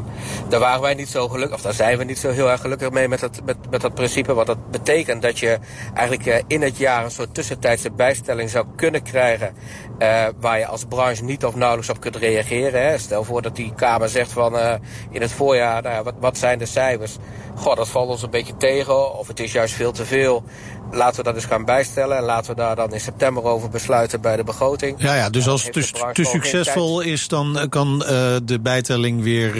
[0.49, 2.91] daar waren wij niet zo gelukkig, of daar zijn we niet zo heel erg gelukkig
[2.91, 4.33] mee met dat, met, met dat principe.
[4.33, 5.59] Wat dat betekent dat je
[5.93, 9.55] eigenlijk uh, in het jaar een soort tussentijdse bijstelling zou kunnen krijgen.
[9.99, 12.87] Uh, waar je als branche niet of nauwelijks op kunt reageren.
[12.87, 12.97] Hè.
[12.97, 14.73] Stel voor dat die Kamer zegt van uh,
[15.09, 17.17] in het voorjaar, nou, wat, wat zijn de cijfers?
[17.55, 20.43] Goh, dat valt ons een beetje tegen, of het is juist veel te veel.
[20.91, 24.21] Laten we dat eens gaan bijstellen en laten we daar dan in september over besluiten
[24.21, 25.01] bij de begroting.
[25.01, 28.09] Ja, ja dus als het heeft te, succesvol is, dan eh, kan uh,
[28.43, 29.53] de bijtelling weer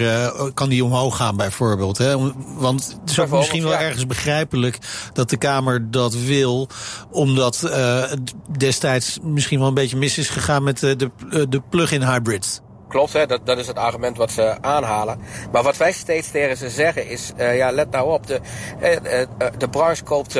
[0.54, 1.98] kan die omhoog gaan, bijvoorbeeld.
[1.98, 2.32] Hè?
[2.56, 3.80] Want het is ook misschien wel ja.
[3.80, 4.78] ergens begrijpelijk
[5.12, 6.68] dat de Kamer dat wil,
[7.10, 12.02] omdat het destijds misschien wel een beetje mis is gegaan met de, de, de plug-in
[12.02, 12.60] hybrids.
[12.88, 13.26] Klopt, hè?
[13.26, 15.20] Dat, dat is het argument wat ze aanhalen.
[15.52, 18.40] Maar wat wij steeds tegen ze zeggen is, uh, ja, let nou op, de,
[18.82, 20.38] uh, uh, de branche koopt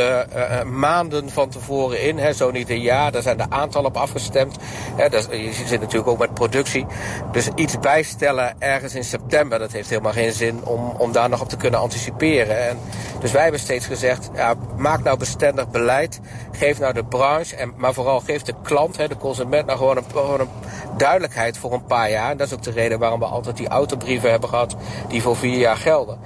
[0.65, 3.13] maanden van tevoren in, hè, zo niet een jaar.
[3.13, 4.57] Daar zijn de aantallen op afgestemd.
[4.97, 6.87] Hè, dat, je zit natuurlijk ook met productie.
[7.33, 11.41] Dus iets bijstellen ergens in september, dat heeft helemaal geen zin om, om daar nog
[11.41, 12.69] op te kunnen anticiperen.
[12.69, 12.79] En
[13.21, 16.21] dus wij hebben steeds gezegd, ja, maak nou bestendig beleid.
[16.53, 19.97] Geef nou de branche, en, maar vooral geef de klant, hè, de consument, nou gewoon
[19.97, 20.49] een, gewoon een
[20.97, 22.36] duidelijkheid voor een paar jaar.
[22.37, 24.77] En dat is ook de reden waarom we altijd die autobrieven hebben gehad
[25.09, 26.19] die voor vier jaar gelden.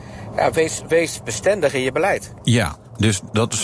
[0.52, 2.32] Wees, wees bestendig in je beleid.
[2.42, 3.62] Ja, dus dat is,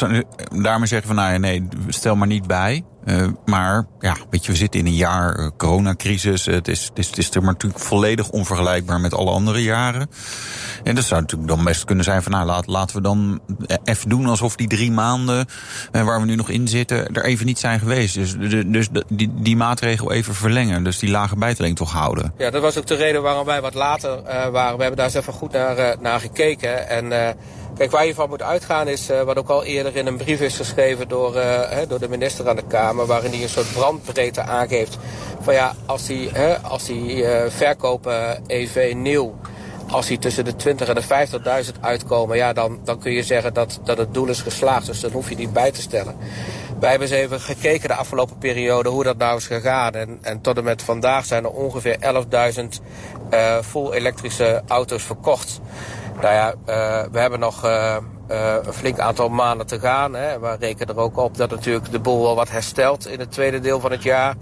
[0.62, 2.84] daarmee zeggen van nou ja, nee, stel maar niet bij.
[3.06, 6.46] Uh, maar ja, weet je, we zitten in een jaar uh, coronacrisis.
[6.46, 10.10] Het is, het, is, het is er maar natuurlijk volledig onvergelijkbaar met alle andere jaren.
[10.82, 13.40] En dat zou natuurlijk dan best kunnen zijn van nou, laat, laten we dan
[13.84, 15.46] even doen alsof die drie maanden
[15.92, 18.14] uh, waar we nu nog in zitten, er even niet zijn geweest.
[18.14, 18.34] Dus,
[18.66, 20.84] dus die, die maatregel even verlengen.
[20.84, 22.32] Dus die lage bijtelling toch houden.
[22.38, 24.76] Ja, dat was ook de reden waarom wij wat later waren.
[24.76, 26.88] We hebben daar eens even goed naar, naar gekeken.
[26.88, 27.36] En
[27.76, 30.56] Kijk, waar je van moet uitgaan is, wat ook al eerder in een brief is
[30.56, 31.32] geschreven door,
[31.88, 34.98] door de minister aan de Kamer, waarin hij een soort brandbreedte aangeeft.
[35.40, 39.34] Van ja, als die, hè, als die uh, verkopen EV nieuw,
[39.90, 43.54] als die tussen de 20 en de 50.000 uitkomen, ja, dan, dan kun je zeggen
[43.54, 44.86] dat, dat het doel is geslaagd.
[44.86, 46.16] Dus dan hoef je niet bij te stellen.
[46.80, 49.92] Wij hebben eens even gekeken de afgelopen periode hoe dat nou is gegaan.
[49.92, 51.96] En, en tot en met vandaag zijn er ongeveer
[52.58, 52.64] 11.000
[53.30, 55.60] uh, vol elektrische auto's verkocht.
[56.20, 57.96] Nou ja, uh, we hebben nog uh,
[58.30, 60.14] uh, een flink aantal maanden te gaan.
[60.14, 60.40] Hè.
[60.40, 63.60] We rekenen er ook op dat natuurlijk de boel wel wat herstelt in het tweede
[63.60, 64.34] deel van het jaar.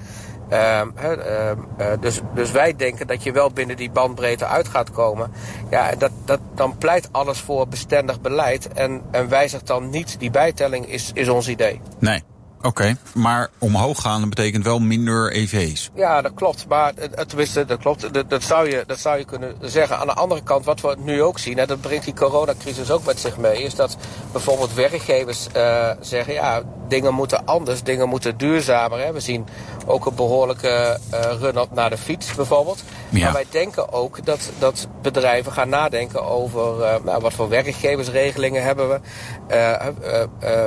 [2.01, 5.33] dus, dus wij denken dat je wel binnen die bandbreedte uit gaat komen.
[5.71, 8.69] Ja, dat, dat, dan pleit alles voor bestendig beleid.
[8.69, 11.81] En, en wijzigt dan niet die bijtelling, is, is ons idee.
[11.99, 12.23] Nee.
[12.65, 15.91] Oké, maar omhoog gaan betekent wel minder EV's.
[15.95, 16.69] Ja, dat klopt.
[16.69, 18.15] Maar het, tenminste, dat klopt.
[18.15, 19.99] Dat, dat, zou je, dat zou je kunnen zeggen.
[19.99, 23.05] Aan de andere kant, wat we nu ook zien, en dat brengt die coronacrisis ook
[23.05, 23.97] met zich mee, is dat
[24.33, 28.99] bijvoorbeeld werkgevers uh, zeggen, ja, dingen moeten anders, dingen moeten duurzamer.
[28.99, 29.13] Hè.
[29.13, 29.47] We zien
[29.87, 32.83] ook een behoorlijke uh, run-up naar de fiets bijvoorbeeld.
[33.09, 33.25] Ja.
[33.25, 38.63] Maar wij denken ook dat, dat bedrijven gaan nadenken over uh, nou, wat voor werkgeversregelingen
[38.63, 39.01] hebben we,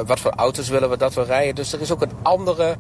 [0.05, 1.55] wat voor auto's willen we dat we rijden.
[1.55, 2.78] Dus er is ook een andere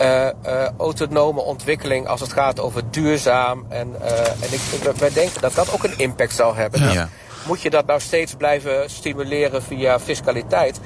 [0.00, 3.64] uh, uh, autonome ontwikkeling als het gaat over duurzaam.
[3.68, 4.60] En, uh, en ik,
[4.98, 6.92] wij denken dat dat ook een impact zal hebben.
[6.92, 7.08] Ja.
[7.46, 10.80] Moet je dat nou steeds blijven stimuleren via fiscaliteit?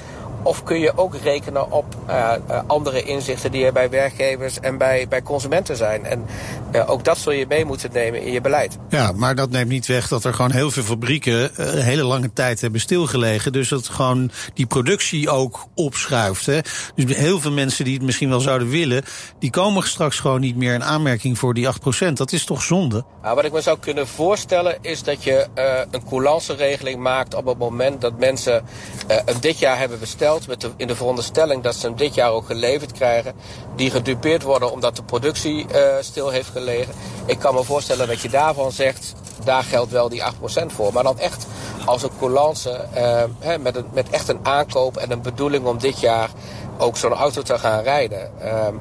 [0.47, 2.31] Of kun je ook rekenen op uh,
[2.67, 6.05] andere inzichten die er bij werkgevers en bij, bij consumenten zijn.
[6.05, 6.25] En
[6.71, 8.77] uh, ook dat zul je mee moeten nemen in je beleid.
[8.89, 12.33] Ja, maar dat neemt niet weg dat er gewoon heel veel fabrieken een hele lange
[12.33, 13.51] tijd hebben stilgelegen.
[13.51, 16.45] Dus dat gewoon die productie ook opschuift.
[16.45, 16.59] Hè.
[16.95, 19.03] Dus heel veel mensen die het misschien wel zouden willen,
[19.39, 21.67] die komen straks gewoon niet meer in aanmerking voor die
[22.09, 22.13] 8%.
[22.13, 23.03] Dat is toch zonde?
[23.21, 25.47] Nou, wat ik me zou kunnen voorstellen is dat je
[25.91, 28.63] een coulance regeling maakt op het moment dat mensen
[29.07, 32.31] hem dit jaar hebben besteld met de, in de veronderstelling dat ze hem dit jaar
[32.31, 33.33] ook geleverd krijgen.
[33.75, 36.93] Die gedupeerd worden omdat de productie uh, stil heeft gelegen.
[37.25, 40.93] Ik kan me voorstellen dat je daarvan zegt, daar geldt wel die 8% voor.
[40.93, 41.45] Maar dan echt
[41.85, 46.29] als een coulance uh, met, met echt een aankoop en een bedoeling om dit jaar
[46.77, 48.31] ook zo'n auto te gaan rijden.
[48.43, 48.79] Um,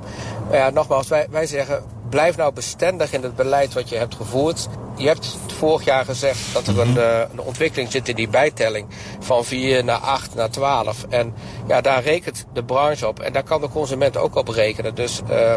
[0.49, 4.15] maar ja, nogmaals, wij, wij zeggen, blijf nou bestendig in het beleid wat je hebt
[4.15, 6.99] gevoerd je hebt vorig jaar gezegd dat er een, mhm.
[6.99, 8.87] eh, een, ontwikkeling zit in die bijtelling
[9.21, 11.05] van 4 naar 8 naar 12.
[11.09, 11.35] En
[11.69, 14.95] ja, daar rekent de branche op en daar kan de consument ook op rekenen.
[14.95, 15.55] Dus uh,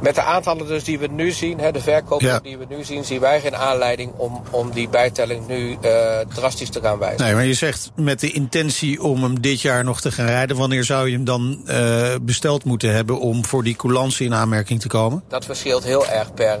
[0.00, 3.04] met de aantallen dus die we nu zien, hè, de verkopen die we nu zien,
[3.04, 7.24] zien wij geen aanleiding om, om die bijtelling nu uh, drastisch te gaan wijzigen.
[7.24, 10.56] Nee, maar je zegt met de intentie om hem dit jaar nog te gaan rijden,
[10.56, 14.80] wanneer zou je hem dan uh, besteld moeten hebben om voor die coulance in aanmerking
[14.80, 15.22] te komen?
[15.28, 16.58] Dat verschilt heel erg per,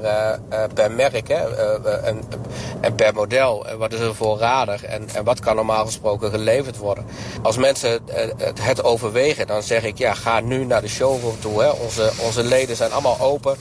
[0.74, 1.28] per merk.
[1.28, 1.42] Hè
[2.80, 3.66] en, per model.
[3.66, 7.04] En wat is er voorradig en, en wat kan normaal gesproken geleverd worden.
[7.42, 8.00] Als mensen
[8.36, 11.62] het, het overwegen, dan zeg ik ja, ga nu naar de showroom toe.
[11.62, 11.70] Hè.
[11.70, 13.56] Onze, onze leden zijn allemaal open.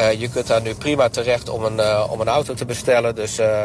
[0.00, 3.14] Uh, je kunt daar nu prima terecht om een, om een auto te bestellen.
[3.14, 3.64] Dus uh,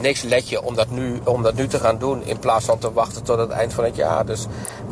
[0.00, 2.78] niks let je om dat, nu, om dat nu te gaan doen in plaats van
[2.78, 4.26] te wachten tot het eind van het jaar.
[4.26, 4.46] Dus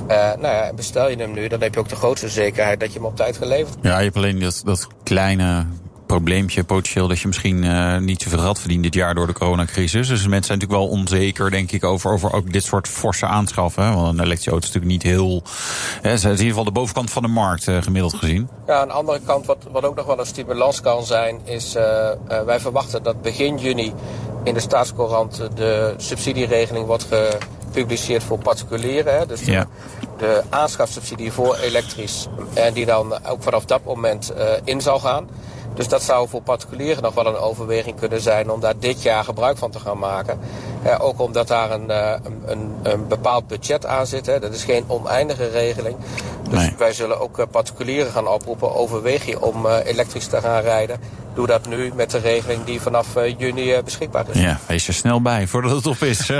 [0.08, 2.98] nou ja, bestel je hem nu, dan heb je ook de grootste zekerheid dat je
[2.98, 5.66] hem op tijd geleverd Ja, je hebt alleen dat, dat kleine
[6.06, 10.08] probleempje potentieel dat je misschien uh, niet zoveel geld verdient dit jaar door de coronacrisis.
[10.08, 13.94] Dus mensen zijn natuurlijk wel onzeker, denk ik, over, over ook dit soort forse aanschaffen.
[13.94, 15.42] Want een elektrische auto is natuurlijk niet heel.
[16.02, 18.48] Hè, is in ieder geval de bovenkant van de markt, uh, gemiddeld gezien.
[18.66, 21.76] Ja, aan de andere kant, wat, wat ook nog wel een stimulans kan zijn, is
[21.76, 21.82] uh,
[22.46, 23.92] wij verwachten dat begin juni
[24.44, 29.18] in de staatscourant de subsidieregeling wordt gepubliceerd voor particulieren.
[29.18, 29.66] Hè, dus de, ja.
[30.18, 32.26] de aanschafsubsidie voor elektrisch.
[32.54, 34.32] En die dan ook vanaf dat moment
[34.64, 35.28] in zal gaan.
[35.76, 39.24] Dus dat zou voor particulieren nog wel een overweging kunnen zijn om daar dit jaar
[39.24, 40.38] gebruik van te gaan maken.
[40.82, 41.90] Eh, ook omdat daar een,
[42.46, 44.26] een, een, bepaald budget aan zit.
[44.26, 44.40] Hè.
[44.40, 45.96] Dat is geen oneindige regeling.
[46.50, 46.74] Dus nee.
[46.78, 48.74] wij zullen ook particulieren gaan oproepen.
[48.74, 51.00] Overweeg je om uh, elektrisch te gaan rijden.
[51.34, 53.06] Doe dat nu met de regeling die vanaf
[53.38, 54.40] juni beschikbaar is.
[54.40, 56.18] Ja, wees er snel bij voordat het op is.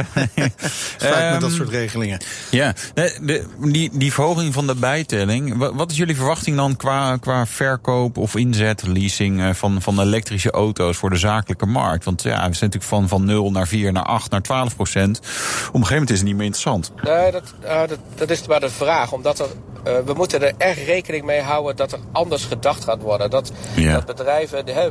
[0.98, 2.20] Vaak met dat soort regelingen.
[2.50, 5.56] Ja, de, die, die verhoging van de bijtelling.
[5.74, 10.96] Wat is jullie verwachting dan qua, qua verkoop of inzet, leasing van, van elektrische auto's
[10.96, 12.04] voor de zakelijke markt?
[12.04, 15.18] Want ja, we zijn natuurlijk van, van 0 naar 4 naar 8 naar 12 procent.
[15.18, 16.92] Op een gegeven moment is het niet meer interessant.
[17.02, 17.54] Nee, dat,
[17.88, 19.12] dat, dat is maar de vraag.
[19.12, 19.48] Omdat er
[19.86, 23.30] uh, we moeten er echt rekening mee houden dat er anders gedacht gaat worden.
[23.30, 23.94] Dat, ja.
[23.94, 24.90] dat bedrijven, hè,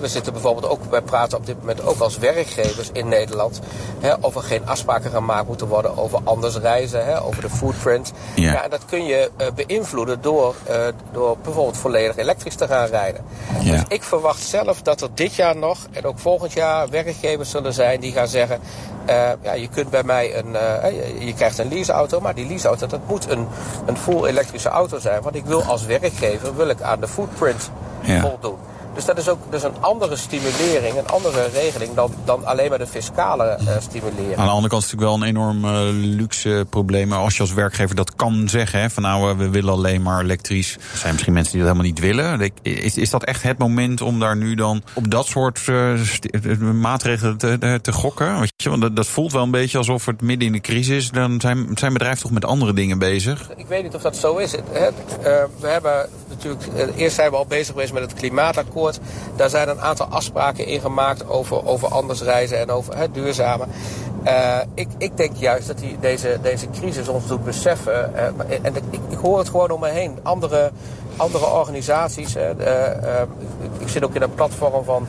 [0.00, 3.60] we, zitten bijvoorbeeld ook, wij praten op dit moment ook als werkgevers in Nederland,
[4.00, 8.12] hè, of er geen afspraken gemaakt moeten worden over anders reizen, hè, over de footprint.
[8.34, 8.52] Ja.
[8.52, 10.76] ja en dat kun je uh, beïnvloeden door, uh,
[11.12, 13.24] door bijvoorbeeld volledig elektrisch te gaan rijden.
[13.60, 13.70] Ja.
[13.72, 17.72] Dus ik verwacht zelf dat er dit jaar nog en ook volgend jaar werkgevers zullen
[17.72, 18.60] zijn die gaan zeggen,
[19.42, 23.00] ja, je kunt bij mij een, uh, je krijgt een leaseauto, maar die leaseauto dat
[23.06, 23.48] moet een,
[23.86, 25.22] een full elektrische auto zijn.
[25.22, 28.20] Want ik wil als werkgever wil ik aan de footprint ja.
[28.20, 28.58] voldoen.
[28.94, 32.78] Dus dat is ook dus een andere stimulering, een andere regeling dan, dan alleen maar
[32.78, 34.36] de fiscale uh, stimulering.
[34.36, 37.12] Aan de andere kant is het natuurlijk wel een enorm uh, luxe probleem.
[37.12, 40.20] Als je als werkgever dat kan zeggen, hè, van nou uh, we willen alleen maar
[40.20, 40.74] elektrisch.
[40.74, 42.52] Er zijn misschien mensen die dat helemaal niet willen.
[42.62, 45.66] Is, is dat echt het moment om daar nu dan op dat soort
[46.60, 48.38] maatregelen te, te gokken?
[48.38, 51.10] Weet je, want dat, dat, voelt wel een beetje alsof het midden in de crisis
[51.10, 53.50] Dan zijn, zijn bedrijven toch met andere dingen bezig?
[53.56, 54.52] Ik weet niet of dat zo is.
[54.52, 54.94] Het,
[55.60, 56.62] we hebben natuurlijk,
[56.96, 58.83] eerst zijn we al bezig geweest met het klimaatakkoord.
[59.36, 63.64] Daar zijn een aantal afspraken in gemaakt over, over anders reizen en over het duurzame.
[64.24, 68.12] Uh, ik, ik denk juist dat die, deze, deze crisis ons doet beseffen.
[68.14, 70.18] Uh, en ik, ik hoor het gewoon om me heen.
[70.22, 70.70] Andere,
[71.16, 72.36] andere organisaties.
[72.36, 72.50] Uh,
[73.78, 75.06] ik zit ook in een platform van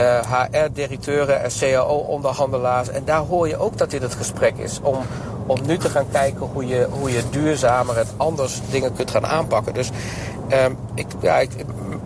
[0.00, 2.88] HR-directeuren en CAO-onderhandelaars.
[2.88, 4.80] En daar hoor je ook dat dit het gesprek is.
[4.82, 4.96] Om,
[5.46, 9.26] om nu te gaan kijken hoe je, hoe je duurzamer en anders dingen kunt gaan
[9.26, 9.74] aanpakken.
[9.74, 9.90] Dus
[10.48, 11.50] ehm, ik, ja, ik,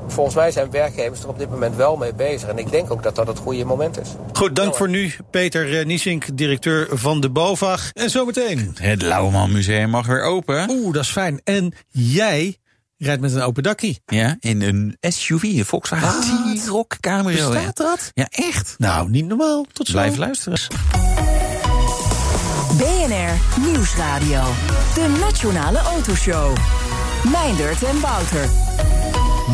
[0.07, 2.49] volgens mij zijn werkgevers er op dit moment wel mee bezig.
[2.49, 4.09] En ik denk ook dat dat het goede moment is.
[4.33, 5.15] Goed, dank voor nu.
[5.31, 7.91] Peter Niesink, directeur van de BOVAG.
[7.93, 8.77] En zometeen.
[8.81, 10.71] Het Lauwman Museum mag weer open.
[10.71, 11.41] Oeh, dat is fijn.
[11.45, 12.57] En jij
[13.05, 14.03] rijdt met een open dakkie.
[14.07, 17.51] Ja, in een SUV, een Volkswagen T-Roc Cabrio.
[17.51, 18.11] Bestaat dat?
[18.15, 18.75] Ja, echt.
[18.79, 19.67] Nou, niet normaal.
[19.73, 19.93] Tot zo.
[19.93, 20.59] Blijf luisteren.
[22.77, 24.43] BNR Nieuwsradio.
[24.95, 26.57] De Nationale Autoshow.
[27.33, 28.49] Meindert en Wouter.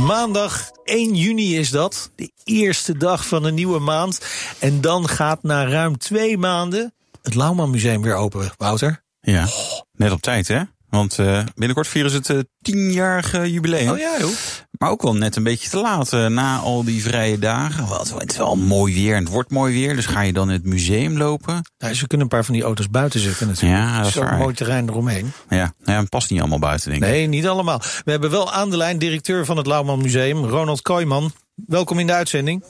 [0.06, 2.10] Maandag 1 juni is dat.
[2.14, 4.20] De eerste dag van een nieuwe maand.
[4.58, 6.94] En dan gaat na ruim twee maanden
[7.26, 9.04] het Lauwman Museum weer open, Wouter.
[9.20, 9.48] Ja,
[9.92, 10.62] net op tijd hè?
[10.90, 13.90] Want uh, binnenkort vieren ze het uh, tienjarige jubileum.
[13.90, 14.30] Oh ja, joh.
[14.78, 17.86] Maar ook wel net een beetje te laat uh, na al die vrije dagen.
[17.86, 19.96] Wat, het is wel mooi weer en het wordt mooi weer.
[19.96, 21.70] Dus ga je dan in het museum lopen?
[21.78, 23.82] Nou, ze kunnen een paar van die auto's buiten zetten natuurlijk.
[23.82, 25.32] Ja, dat is Zo'n mooi terrein eromheen.
[25.48, 27.08] Ja, ja, het past niet allemaal buiten, denk ik.
[27.08, 27.80] Nee, niet allemaal.
[28.04, 31.32] We hebben wel aan de lijn directeur van het Lauwman Museum, Ronald Kooijman.
[31.54, 32.64] Welkom in de uitzending.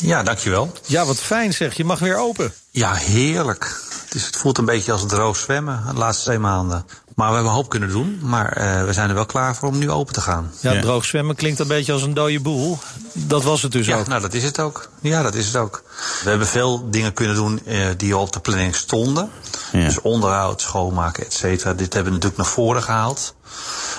[0.00, 0.72] Ja, dankjewel.
[0.86, 1.74] Ja, wat fijn zeg.
[1.74, 2.52] Je mag weer open.
[2.70, 3.80] Ja, heerlijk.
[4.04, 6.84] Het, is, het voelt een beetje als droog zwemmen de laatste twee maanden.
[7.14, 8.18] Maar we hebben hoop kunnen doen.
[8.22, 10.50] Maar uh, we zijn er wel klaar voor om nu open te gaan.
[10.60, 12.78] Ja, droog zwemmen klinkt een beetje als een dode boel.
[13.12, 14.06] Dat was het dus ja, ook.
[14.06, 14.88] nou dat is het ook.
[15.00, 15.82] Ja, dat is het ook.
[16.22, 19.30] We hebben veel dingen kunnen doen uh, die al op de planning stonden.
[19.72, 19.84] Ja.
[19.84, 21.74] Dus onderhoud, schoonmaken, et cetera.
[21.74, 23.34] Dit hebben we natuurlijk naar voren gehaald.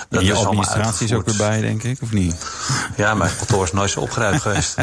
[0.08, 2.36] Dat en je administratie is ook weer bij, denk ik, of niet?
[2.96, 4.74] Ja, mijn kantoor is nooit zo opgeruimd geweest.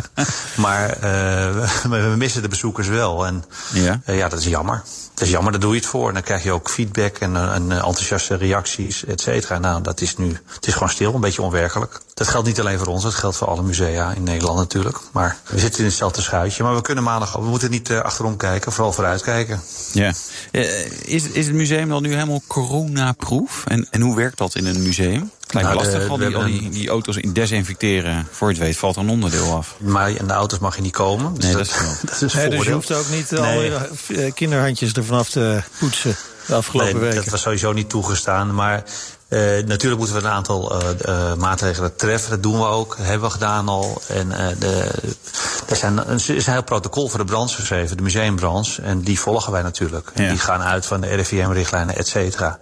[0.56, 1.02] Maar uh,
[1.92, 3.26] we, we, missen de bezoekers wel.
[3.26, 3.44] En
[3.74, 4.84] ja, uh, ja dat is jammer.
[5.14, 6.08] Dat is jammer, daar doe je het voor.
[6.08, 9.58] En dan krijg je ook feedback en, en enthousiaste reacties, et cetera.
[9.58, 12.02] Nou, dat is nu, het is gewoon stil, een beetje onwerkelijk.
[12.14, 14.98] Dat geldt niet alleen voor ons, dat geldt voor alle musea in Nederland natuurlijk.
[15.12, 16.64] Maar we zitten in hetzelfde schuitje.
[16.64, 19.62] Maar we kunnen maandag, we moeten niet uh, achterom kijken, vooral vooruit kijken.
[19.94, 20.14] Ja.
[20.52, 23.64] Uh, is, is het museum dan nu helemaal coronaproof?
[23.68, 25.32] En, en hoe werkt dat in een museum?
[25.42, 28.28] Het lijkt Nou, lastig, de- al we die, die, die auto's in desinfecteren.
[28.32, 29.76] Voor je het weet valt er een onderdeel af.
[29.80, 31.34] Maar in de auto's mag je niet komen.
[31.34, 31.68] Dus Nee, dat,
[32.02, 33.42] dat is dat is Nee, dus je hoeft ook niet Nee.
[33.74, 36.16] alle eh, kinderhandjes ervan af te poetsen
[36.48, 37.16] de afgelopen Nee, weken.
[37.16, 38.56] dat was sowieso niet toegestaan.
[38.56, 38.84] Maar eh,
[39.66, 40.90] natuurlijk moeten we een aantal eh,
[41.32, 42.30] eh, maatregelen treffen.
[42.30, 42.98] Dat doen we ook.
[42.98, 44.02] Dat hebben we gedaan al.
[44.08, 44.92] En eh, de,
[45.68, 48.82] er, zijn, er is een heel protocol voor de branche geschreven, de museumbranche.
[48.82, 50.12] En die volgen wij natuurlijk.
[50.14, 50.30] En Ja.
[50.30, 52.60] die gaan uit van de RIVM-richtlijnen, et cetera.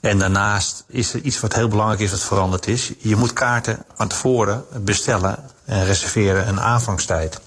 [0.00, 2.92] En daarnaast is er iets wat heel belangrijk is, wat veranderd is.
[2.98, 7.40] Je moet kaarten van tevoren bestellen en reserveren een aanvangstijd.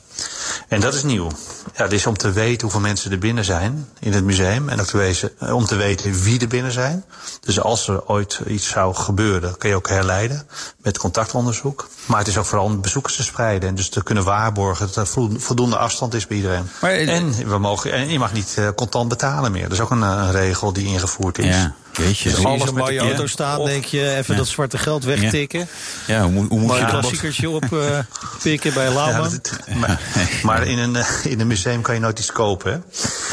[0.68, 1.28] En dat is nieuw.
[1.76, 4.70] Ja, het is om te weten hoeveel mensen er binnen zijn in het museum.
[4.70, 7.04] En ook te wezen, eh, om te weten wie er binnen zijn.
[7.42, 11.88] Dus als er ooit iets zou gebeuren, kun je ook herleiden met contactonderzoek.
[12.06, 13.70] Maar het is ook vooral om bezoekers te spreiden.
[13.70, 16.70] En dus te kunnen waarborgen dat er vo- voldoende afstand is bij iedereen.
[16.82, 19.64] Maar, eh, en, we mogen, en je mag niet eh, contant betalen meer.
[19.64, 21.46] Dat is ook een, een regel die ingevoerd is.
[21.56, 22.30] Ja, weet je.
[22.30, 24.40] Zie je alles met mooie de- auto staan, Of- denk je even Ja.
[24.40, 25.68] dat zwarte geld wegtikken.
[26.08, 27.00] Ja, hoe, moet- hoe moet Mooi je dat?
[27.00, 28.00] klassiekertje op eh,
[28.44, 29.30] pikken bij Ja, Lauwman.
[29.30, 29.52] dat-
[30.44, 32.72] maar, in, een, eh, in een museum kan je nooit iets kopen.
[32.72, 32.78] Hè?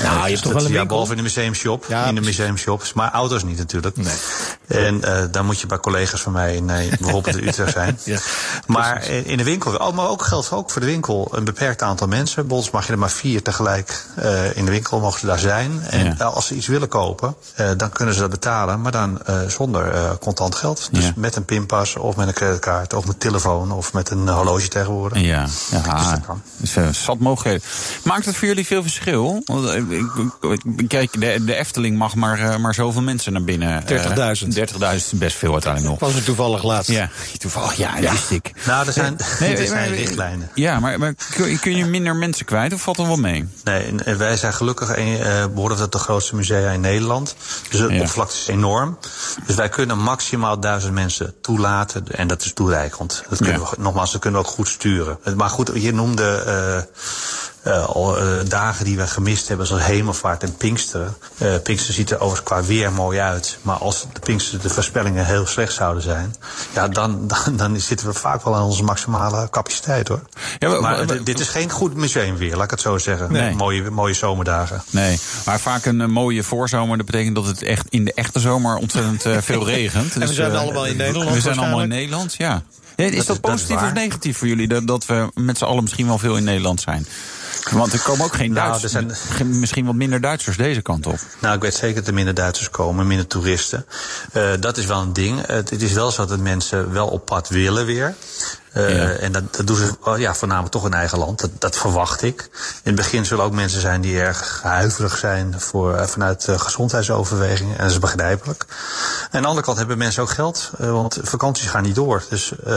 [0.03, 1.85] Nou, je hebt toch wel een ja, behalve in de museumshop.
[1.89, 2.93] Ja, in de museumshops.
[2.93, 3.97] Maar auto's niet natuurlijk.
[3.97, 4.17] Nee.
[4.69, 7.99] En eh dan moet je bij collega's van mij in eh, bijvoorbeeld in Utrecht zijn.
[8.05, 8.19] Ja,
[8.67, 11.83] maar in in de winkel, oh, maar ook geldt ook voor de winkel een beperkt
[11.83, 12.47] aantal mensen.
[12.47, 15.39] Bij ons mag je er maar vier tegelijk eh, in de winkel mogen ze daar
[15.39, 15.83] zijn.
[15.91, 16.15] En Ja.
[16.19, 19.37] eh, als ze iets willen kopen, eh, dan kunnen ze dat betalen, maar dan eh,
[19.49, 20.89] zonder eh, contant geld.
[20.93, 21.13] Dus Ja.
[21.17, 25.21] met een pinpas of met een creditcard of met telefoon of met een horloge tegenwoordig.
[25.23, 26.43] Ja, ja Dus dat kan.
[26.57, 27.63] dus, eh, zat mogelijkheden.
[28.05, 29.43] Maakt het voor jullie veel verschil?
[29.47, 29.83] Eh,
[30.89, 33.83] kijk, de, de Efteling mag maar, eh, maar zoveel mensen naar binnen.
[33.83, 34.55] Eh, 30.000.
[34.67, 36.09] 30.000 is best veel uiteindelijk Ik nog.
[36.11, 36.91] was er toevallig laatst.
[36.91, 37.77] Ja, toevallig.
[37.77, 38.53] Ja, dat wist ik.
[38.67, 40.51] Nou, er zijn, Nee, er zijn richtlijnen.
[40.55, 43.49] Ja, maar, maar kun, kun je minder mensen kwijt of valt er wel mee?
[43.65, 47.37] Nee, wij zijn gelukkig een, eh behoren tot de grootste musea in Nederland.
[47.71, 47.97] Dus het Ja.
[47.97, 48.99] oppervlakte is enorm.
[49.47, 52.05] Dus wij kunnen maximaal duizend mensen toelaten.
[52.13, 53.23] En dat is toereikend.
[53.29, 53.69] Dat kunnen Ja.
[53.71, 55.19] we, nogmaals, dat kunnen we ook goed sturen.
[55.37, 56.83] Maar goed, je noemde eh,
[57.73, 61.17] al, eh, dagen die we gemist hebben, zoals Hemelvaart en Pinksteren.
[61.39, 63.59] Eh Pinksteren ziet er overigens qua weer mooi uit.
[63.63, 66.35] Maar als de Pinksteren de voorspellingen heel slecht zouden zijn,
[66.75, 70.21] ja, dan, dan, dan zitten we vaak wel aan onze maximale capaciteit hoor.
[70.59, 73.33] Ja, maar- maar maar- dit- is geen goed museumweer, laat ik het zo zeggen.
[73.33, 73.55] Nee.
[73.55, 74.83] Mooie, mooie zomerdagen.
[74.91, 76.97] Nee, maar vaak een eh, mooie voorzomer.
[76.97, 80.15] Dat betekent dat het echt in de echte zomer ontzettend eh, veel regent.
[80.15, 81.89] we zijn eh, allemaal in Nederland We zijn allemaal in.
[81.89, 82.63] Nederland, ja.
[82.97, 85.65] Is dat, is- dat is positief of negatief voor jullie dat, dat we met z'n
[85.65, 87.07] allen misschien wel veel in Nederland zijn?
[87.73, 91.07] Want er komen ook geen Nou, Duitsers, er zijn- misschien wat minder Duitsers deze kant
[91.07, 91.19] op.
[91.41, 93.87] Nou, ik weet zeker dat er minder Duitsers komen, minder toeristen.
[94.33, 95.47] Eh, dat is wel een ding.
[95.47, 98.15] Het, het is wel zo dat mensen wel op pad willen weer.
[98.73, 99.09] Eh, Ja.
[99.09, 101.41] En dat, dat doen ze oh, ja, voornamelijk toch in eigen land.
[101.41, 102.49] Dat, dat verwacht ik.
[102.83, 106.61] In het begin zullen ook mensen zijn die erg huiverig zijn voor, eh, vanuit eh,
[106.61, 107.77] gezondheidsoverwegingen.
[107.77, 108.65] En dat is begrijpelijk.
[108.69, 112.23] En aan de andere kant hebben mensen ook geld, want vakanties gaan niet door.
[112.29, 112.77] Dus eh,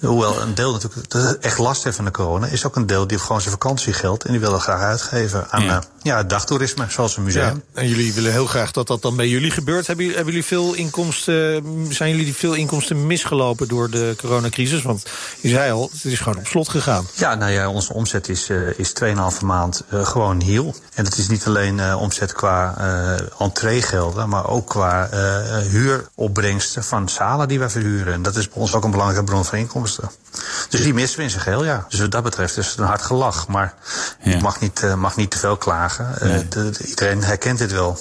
[0.00, 3.06] hoewel een deel natuurlijk dat echt last heeft van de corona, is ook een deel
[3.06, 5.72] die gewoon zijn vakantiegeld en die wil dat graag uitgeven aan Ja.
[5.72, 5.82] ja.
[6.02, 7.62] ja, dagtoerisme, zoals een museum.
[7.74, 9.86] Ja, en jullie willen heel graag dat dat dan bij jullie gebeurt.
[9.86, 14.82] Hebben jullie, hebben jullie veel inkomsten, zijn jullie veel inkomsten misgelopen door de coronacrisis?
[14.82, 15.05] Want
[15.40, 17.06] je zei al, het is gewoon op slot gegaan.
[17.14, 20.74] Ja, nou ja, onze omzet is, eh is 2,5 maand eh, gewoon heel.
[20.94, 26.84] En dat is niet alleen eh, omzet qua eh entreegelden, maar ook qua eh huuropbrengsten
[26.84, 28.12] van zalen die wij verhuren.
[28.12, 30.10] En dat is bij ons ook een belangrijke bron van inkomsten.
[30.68, 31.84] Dus die missen we in zijn geheel, ja.
[31.88, 33.48] Dus wat dat betreft is het een hard gelach.
[33.48, 33.74] Maar
[34.22, 34.34] Ja.
[34.34, 36.20] ik mag niet, eh, mag niet te veel klagen.
[36.20, 37.98] Eh, de- de- iedereen herkent dit wel.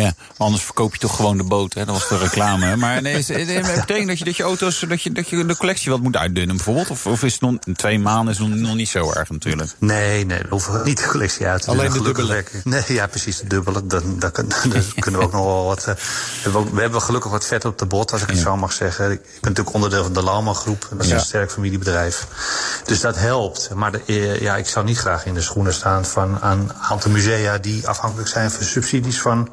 [0.00, 1.84] Ja, anders verkoop je toch gewoon de boot, hè?
[1.84, 2.76] Dat was de reclame.
[2.84, 5.56] Maar nee, is- het betekent dat je, dat je auto's, dat je, dat je de
[5.56, 6.90] collectie wat moet uitdunnen bijvoorbeeld?
[6.90, 9.70] Of, of is het nog, twee maanden is nog, nog niet zo erg natuurlijk?
[9.78, 12.44] Nee, nee, we hoeven niet de collectie uit te Alleen de dubbele.
[12.64, 13.86] Nee, ja, precies, de dubbele.
[13.86, 15.84] Dan, dan, kun- dan kunnen we ook nog wel wat...
[15.84, 15.94] eh,
[16.72, 19.10] we, hebben gelukkig wat vet op de bot, als ik het zo mag zeggen.
[19.12, 20.88] Ik ben natuurlijk onderdeel van de Lauwman Groep.
[20.90, 21.14] Dat is Ja.
[21.14, 22.26] een sterk familiebedrijf.
[22.84, 23.70] Dus dat helpt.
[23.74, 27.10] Maar de, eh, ja, ik zou niet graag in de schoenen staan van een aantal
[27.10, 27.58] musea...
[27.58, 29.48] die afhankelijk zijn van subsidies van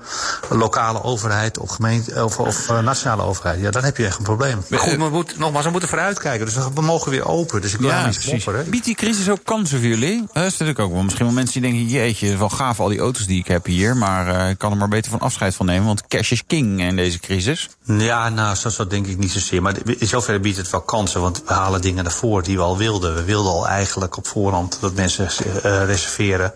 [0.50, 1.58] lokale overheid...
[1.58, 3.60] of, gemeente, of, of eh, nationale overheid.
[3.62, 4.64] Ja, dan heb je echt een probleem.
[4.68, 6.46] Maar goed, we moeten, nogmaals, we moeten vooruitkijken.
[6.46, 7.62] Dus we mogen weer open.
[7.62, 8.46] Dus ik wil Ja, niet precies.
[8.46, 8.70] mopperen.
[8.70, 10.18] Biedt die crisis ook kansen voor jullie?
[10.20, 11.88] Eh, Dat is natuurlijk ook wel misschien wel mensen die denken...
[11.90, 13.98] jeetje, het is wel gaaf al die auto's die ik heb hier...
[13.98, 15.86] maar eh, ik kan er maar beter van afscheid van nemen...
[15.86, 17.70] want cash is king in deze crisis.
[17.86, 19.62] Ja, nou, zo, zo denk ik niet zozeer.
[19.62, 22.64] Maar in zoverre biedt het wel kansen, want we halen dingen naar voren die we
[22.64, 23.16] al wilden.
[23.16, 25.28] We wilden al eigenlijk op voorhand dat mensen
[25.64, 26.54] eh, reserveren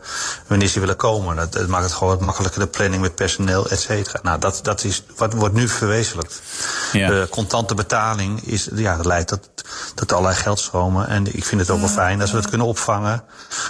[0.47, 1.35] wanneer ze willen komen.
[1.35, 4.19] Dat, dat maakt het gewoon wat makkelijker, de planning met personeel, et cetera.
[4.23, 6.41] Nou, dat, dat is wat wordt nu verwezenlijkt.
[6.91, 7.09] Ja.
[7.09, 9.49] De contante betaling is, ja, dat leidt tot,
[9.95, 11.07] tot allerlei geldstromen.
[11.07, 13.23] En ik vind het ook wel fijn als we het kunnen opvangen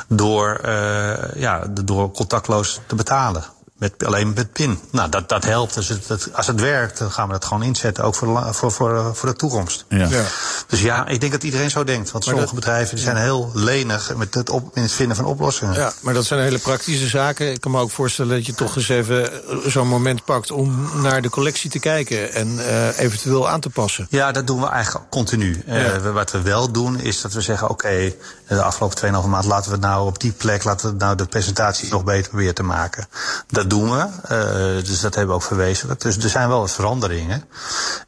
[0.07, 3.43] door, eh, ja, door contactloos te betalen.
[3.85, 4.79] Met, alleen met PIN.
[4.91, 5.73] Nou, dat, dat helpt.
[5.73, 8.03] Dus het, het- als het werkt, dan gaan we dat gewoon inzetten.
[8.03, 9.85] Ook voor de, voor, voor, eh, voor de toekomst.
[9.89, 10.07] Ja.
[10.07, 10.23] Ja.
[10.67, 12.11] Dus ja, ik denk dat iedereen zo denkt.
[12.11, 15.25] Want sommige dat- bedrijven die zijn heel lenig met het, op, in het vinden van
[15.25, 15.73] oplossingen.
[15.73, 17.51] Ja, maar dat zijn hele praktische zaken.
[17.51, 20.89] Ik kan me ook voorstellen dat je toch eens even eh, zo'n moment pakt om
[21.01, 24.07] naar de collectie te kijken en eh, eventueel aan te passen.
[24.09, 25.63] Ja, dat doen we eigenlijk continu.
[25.67, 26.11] Eh, Ja.
[26.11, 28.13] wat we wel doen, is dat we zeggen: oké,
[28.47, 31.25] de afgelopen 2,5 maand laten we het nou op die plek, laten we nou de
[31.25, 33.07] presentatie nog beter proberen te maken.
[33.47, 34.07] Dat doen we.
[34.23, 36.01] eh, dus dat hebben we ook verwezenlijkt.
[36.01, 37.43] Dus er zijn wel wat veranderingen.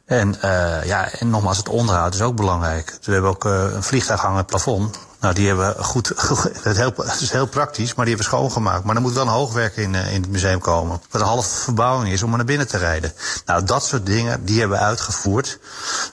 [0.04, 2.86] En, eh, ja, en nogmaals, het onderhoud is ook belangrijk.
[2.96, 4.98] Dus we hebben ook eh, een vliegtuig hangen plafond.
[5.20, 6.12] Nou, die hebben we goed.
[6.62, 8.84] Dat is, heel, dat is heel praktisch, maar die hebben we schoongemaakt.
[8.84, 11.00] Maar er moet wel een hoogwerker in, eh, in het museum komen.
[11.10, 13.12] Wat een halve verbouwing is om er naar binnen te rijden.
[13.46, 15.58] Nou, dat soort dingen, die hebben we uitgevoerd.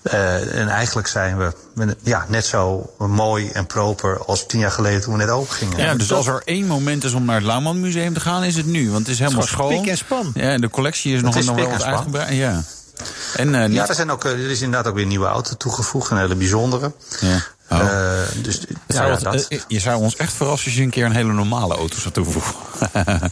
[0.02, 1.54] Eh, en eigenlijk zijn we
[2.04, 5.78] ja, net zo mooi en proper als tien jaar geleden toen we net open gingen.
[5.78, 8.56] Ja, dus als er één moment is om naar het Lauwman Museum te gaan, is
[8.56, 8.92] het nu.
[8.92, 9.82] Want het is helemaal Het is gewoon schoon.
[9.82, 10.32] pik en span.
[10.34, 12.36] Ja, de collectie is nog, is nog wel wat uitgebreid.
[12.36, 12.64] Ja.
[13.36, 16.12] En, eh, Ja, er, zijn ook, er is inderdaad ook weer een nieuwe auto toegevoegd,
[16.12, 16.92] een hele bijzondere.
[17.20, 17.44] Ja.
[17.70, 17.80] Oh.
[17.80, 19.48] Eh, dus ja, zou ja, wat- dat.
[19.48, 22.14] eh, je zou ons echt verrassen als je een keer een hele normale auto zou
[22.14, 22.54] toevoegen.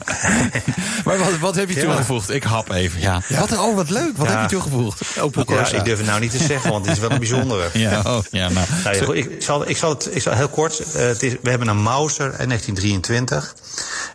[1.05, 2.29] maar wat, wat heb je toegevoegd?
[2.29, 3.21] Ik hap even, ja.
[3.29, 4.17] Wat, oh, wat leuk.
[4.17, 5.19] Wat heb je toegevoegd?
[5.19, 5.77] Opel Corsa.
[5.77, 7.69] ik durf het nou niet te zeggen, want het is wel een bijzondere.
[7.73, 8.67] Ja, oh, ja, nou.
[8.83, 10.79] Nou goed, ik, zal, ik, zal het, ik zal heel kort.
[10.79, 13.55] eh, het is, we hebben een Mauser uit 1923.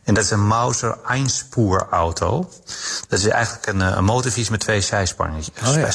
[0.05, 2.51] En dat is een Mauser Einspoor auto.
[3.09, 5.31] Dat is eigenlijk een, eh, een motorfiets met twee zijspan,
[5.77, 5.91] ja.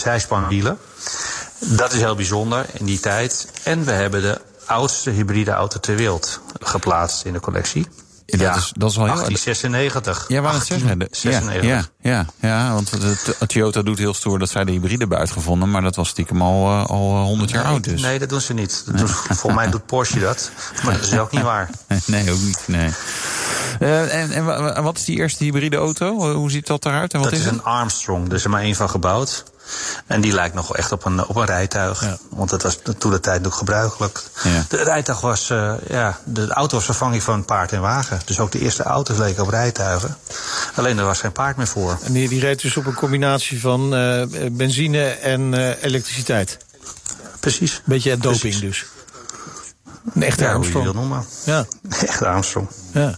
[1.65, 3.47] Dat is heel bijzonder in die tijd.
[3.63, 7.87] En we hebben de oudste hybride auto ter wereld geplaatst in de collectie.
[8.25, 10.25] Ja, dat is- dat is wel heel- 1896.
[10.27, 10.99] Ja, waar het zeggen.
[10.99, 11.91] de- 1896.
[12.01, 15.17] Ja, ja, ja, want de, de- Toyota doet heel stoer dat zij de hybride hebben
[15.17, 15.71] uitgevonden.
[15.71, 18.01] Maar dat was stiekem al, eh, al eh, 100 jaar Nee, oud dus.
[18.01, 18.83] nee, dat doen ze niet.
[18.97, 19.07] Ze-
[19.39, 20.51] volgens mij doet Porsche dat.
[20.83, 21.69] Maar dat is ook niet waar.
[22.05, 22.59] Nee, ook niet.
[22.67, 22.89] Nee.
[23.79, 26.29] Eh, en, en wa- wat is die eerste hybride auto?
[26.29, 27.13] Eh, Hoe ziet dat eruit?
[27.13, 27.53] En wat dat is het?
[27.53, 29.43] een Armstrong, er is er maar één van gebouwd.
[30.07, 32.05] En die lijkt nog wel echt op een, op een rijtuig.
[32.29, 34.23] Want dat was toen de tijd ook gebruikelijk.
[34.43, 34.65] Ja.
[34.69, 38.19] De rijtuig was, eh, ja, de auto was vervanging van paard en wagen.
[38.25, 40.17] Dus ook de eerste auto's leken op rijtuigen.
[40.75, 41.97] Alleen er was geen paard meer voor.
[42.03, 46.57] En die, die reed dus op een combinatie van eh, benzine en eh, elektriciteit.
[47.39, 47.81] Precies.
[47.85, 48.59] Beetje doping Precies.
[48.59, 48.85] dus.
[50.13, 51.25] Een echte Ja, Armstrong.
[51.45, 51.65] Ja,
[52.07, 52.67] Echt Armstrong.
[52.91, 53.17] ja.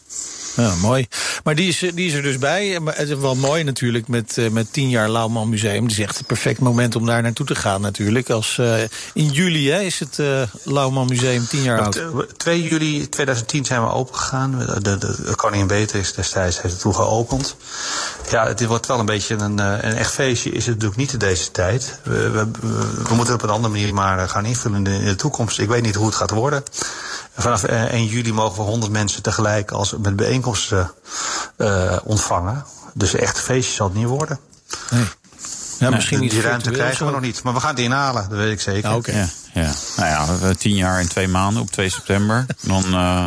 [0.55, 1.08] Ja, mooi.
[1.45, 2.79] Maar die is, die is er dus bij.
[2.79, 5.84] Maar het is wel mooi natuurlijk met, uh, met 10 jaar Lauwman Museum.
[5.84, 8.29] Het is echt het perfect moment om daar naartoe te gaan natuurlijk.
[8.29, 8.81] Als, uh,
[9.13, 12.03] in juli hè, is het uh, Lauwman Museum 10 jaar oud.
[12.38, 14.60] 2 juli 2010 zijn we open gegaan.
[14.60, 17.55] De, de, de koningin Beatrix destijds heeft het toen geopend.
[18.29, 20.51] Ja, het wordt wel een beetje een, een echt feestje.
[20.51, 21.99] Is het natuurlijk niet in deze tijd.
[22.03, 22.47] We, we,
[23.08, 25.60] we moeten het op een andere manier maar gaan invullen in de toekomst.
[25.60, 26.63] Ik weet niet hoe het gaat worden.
[27.38, 30.92] Vanaf 1 juli mogen we 100 mensen tegelijk als met bijeenkomsten
[31.58, 32.65] uh, ontvangen.
[32.94, 34.40] Dus echt feestje zal het niet worden.
[34.92, 35.06] Nee.
[35.80, 37.44] Ja, misschien die, niet die ruimte krijgen we nog niet.
[37.44, 38.90] Maar we gaan het inhalen, dat weet ik zeker.
[38.90, 39.15] Ja, okay.
[39.15, 39.71] ja, ja.
[39.98, 42.46] Nou ja, tien jaar en twee maanden op 2 september.
[42.62, 42.92] Dan, uh,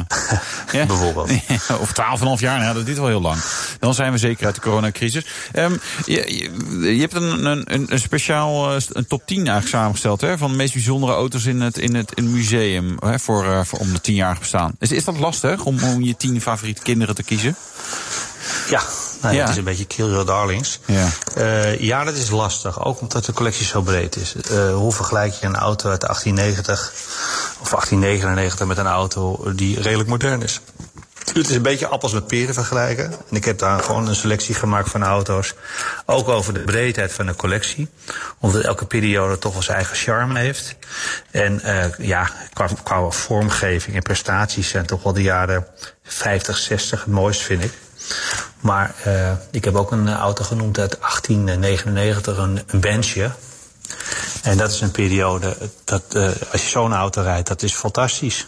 [0.73, 0.87] ja.
[0.87, 1.31] Bijvoorbeeld.
[1.81, 3.41] of twaalf en half jaar, nou, dat duurt wel heel lang.
[3.79, 5.27] Dan zijn we zeker uit de coronacrisis.
[5.55, 10.21] Um, je, je, je, hebt een, een, een speciaal een top 10 eigenlijk samengesteld...
[10.21, 13.45] Hè, van de meest bijzondere auto's in het, in het, in het museum hè, voor,
[13.45, 14.73] uh, voor, om de tienjarig bestaan.
[14.79, 17.57] Is, is dat lastig om, om je tien favoriete kinderen te kiezen?
[18.71, 18.83] Ja,
[19.21, 19.41] nou, ja.
[19.41, 20.81] het is een beetje kill your darlings.
[20.85, 21.09] Ja.
[21.39, 22.85] Uh, ja, dat is lastig.
[22.85, 24.35] Ook omdat de collectie zo breed is.
[24.53, 26.93] Uh, hoe vergelijk je een auto uit 1890
[27.61, 30.61] of 1899 met een auto die redelijk modern is?
[31.35, 33.05] Het is een beetje appels met peren vergelijken.
[33.05, 35.55] En ik heb daar gewoon een selectie gemaakt van auto's.
[36.07, 37.89] Ook over de breedheid van de collectie.
[38.39, 40.77] Omdat elke periode toch wel zijn eigen charme heeft.
[41.31, 45.67] En uh, ja, qua, qua vormgeving en prestaties zijn toch wel de jaren
[46.03, 47.73] 50, 60 het mooist, vind ik.
[48.61, 53.31] Maar uh, ik heb ook een auto genoemd uit 1899, een, een Benchje.
[54.43, 58.47] En dat is een periode, dat, uh, als je zo'n auto rijdt, dat is fantastisch.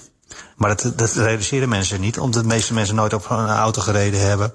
[0.56, 4.20] Maar dat, dat realiseren mensen niet, omdat de meeste mensen nooit op een auto gereden
[4.20, 4.52] hebben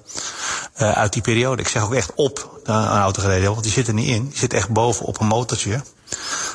[0.76, 1.62] uit die periode.
[1.62, 4.28] Ik zeg ook echt op een auto gereden want die zit er niet in.
[4.28, 5.82] Die zit echt boven op een motortje.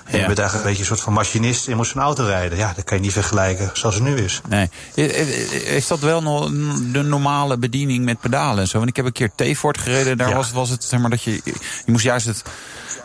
[0.04, 2.58] En je bent eigenlijk een beetje een soort van machinist en moest een auto rijden.
[2.58, 4.40] Ja, dat kan je niet vergelijken zoals het nu is.
[4.48, 4.70] Nee.
[5.64, 6.50] Is dat wel nog
[6.92, 8.78] de normale bediening met pedalen en zo?
[8.78, 10.18] Want ik heb een keer T-Ford gereden.
[10.18, 10.34] Daar ja.
[10.34, 11.40] was, was het, zeg maar, dat je...
[11.84, 12.42] Je moest juist het,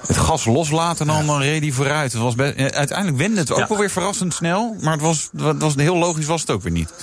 [0.08, 1.32] het gas loslaten en dan, ja.
[1.32, 2.14] dan reed hij vooruit.
[2.14, 4.76] Het was best, uiteindelijk wende het ook wel weer verrassend snel.
[4.82, 6.94] Maar het was, het was heel logisch was het ook weer niet.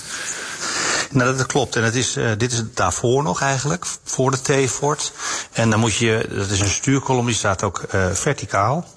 [1.11, 1.75] Nou, dat klopt.
[1.75, 5.13] En het is, uh, dit is daarvoor nog eigenlijk, voor de T-Ford.
[5.51, 8.87] En dan moet je, dat is een stuurkolom, die staat ook uh, verticaal.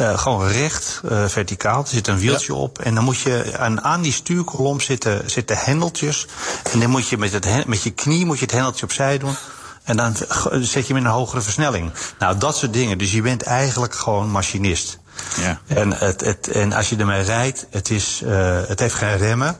[0.00, 1.80] Uh, gewoon recht, uh, verticaal.
[1.80, 2.58] Er zit een wieltje ja.
[2.58, 2.78] op.
[2.78, 6.26] En dan moet je aan, aan die stuurkolom zitten, zitten hendeltjes.
[6.72, 9.36] En dan moet je met, het, met je knie moet je het hendeltje opzij doen.
[9.82, 10.16] En dan
[10.60, 11.92] zet je hem in een hogere versnelling.
[12.18, 12.98] Nou, dat soort dingen.
[12.98, 14.98] Dus je bent eigenlijk gewoon machinist.
[15.40, 15.60] Ja.
[15.66, 19.56] En, het, het, en als je ermee rijdt, het, is, uh, het heeft geen remmen.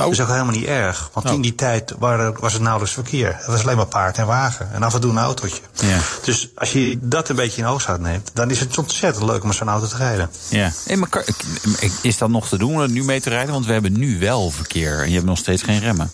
[0.00, 0.06] Oh.
[0.06, 1.10] Dat is ook helemaal niet erg.
[1.12, 1.32] Want oh.
[1.32, 1.94] in die tijd
[2.38, 3.36] was het nauwelijks verkeer.
[3.36, 4.68] Het was alleen maar paard en wagen.
[4.72, 5.60] En af en toe een autootje.
[5.74, 5.98] Ja.
[6.24, 8.30] Dus als je dat een beetje in oogschouw neemt...
[8.34, 10.30] dan is het ontzettend leuk om zo'n auto te rijden.
[10.48, 10.72] Ja.
[10.86, 11.24] Hey, maar
[12.02, 13.52] is dat nog te doen om er nu mee te rijden?
[13.52, 14.98] Want we hebben nu wel verkeer.
[15.00, 16.12] En je hebt nog steeds geen remmen.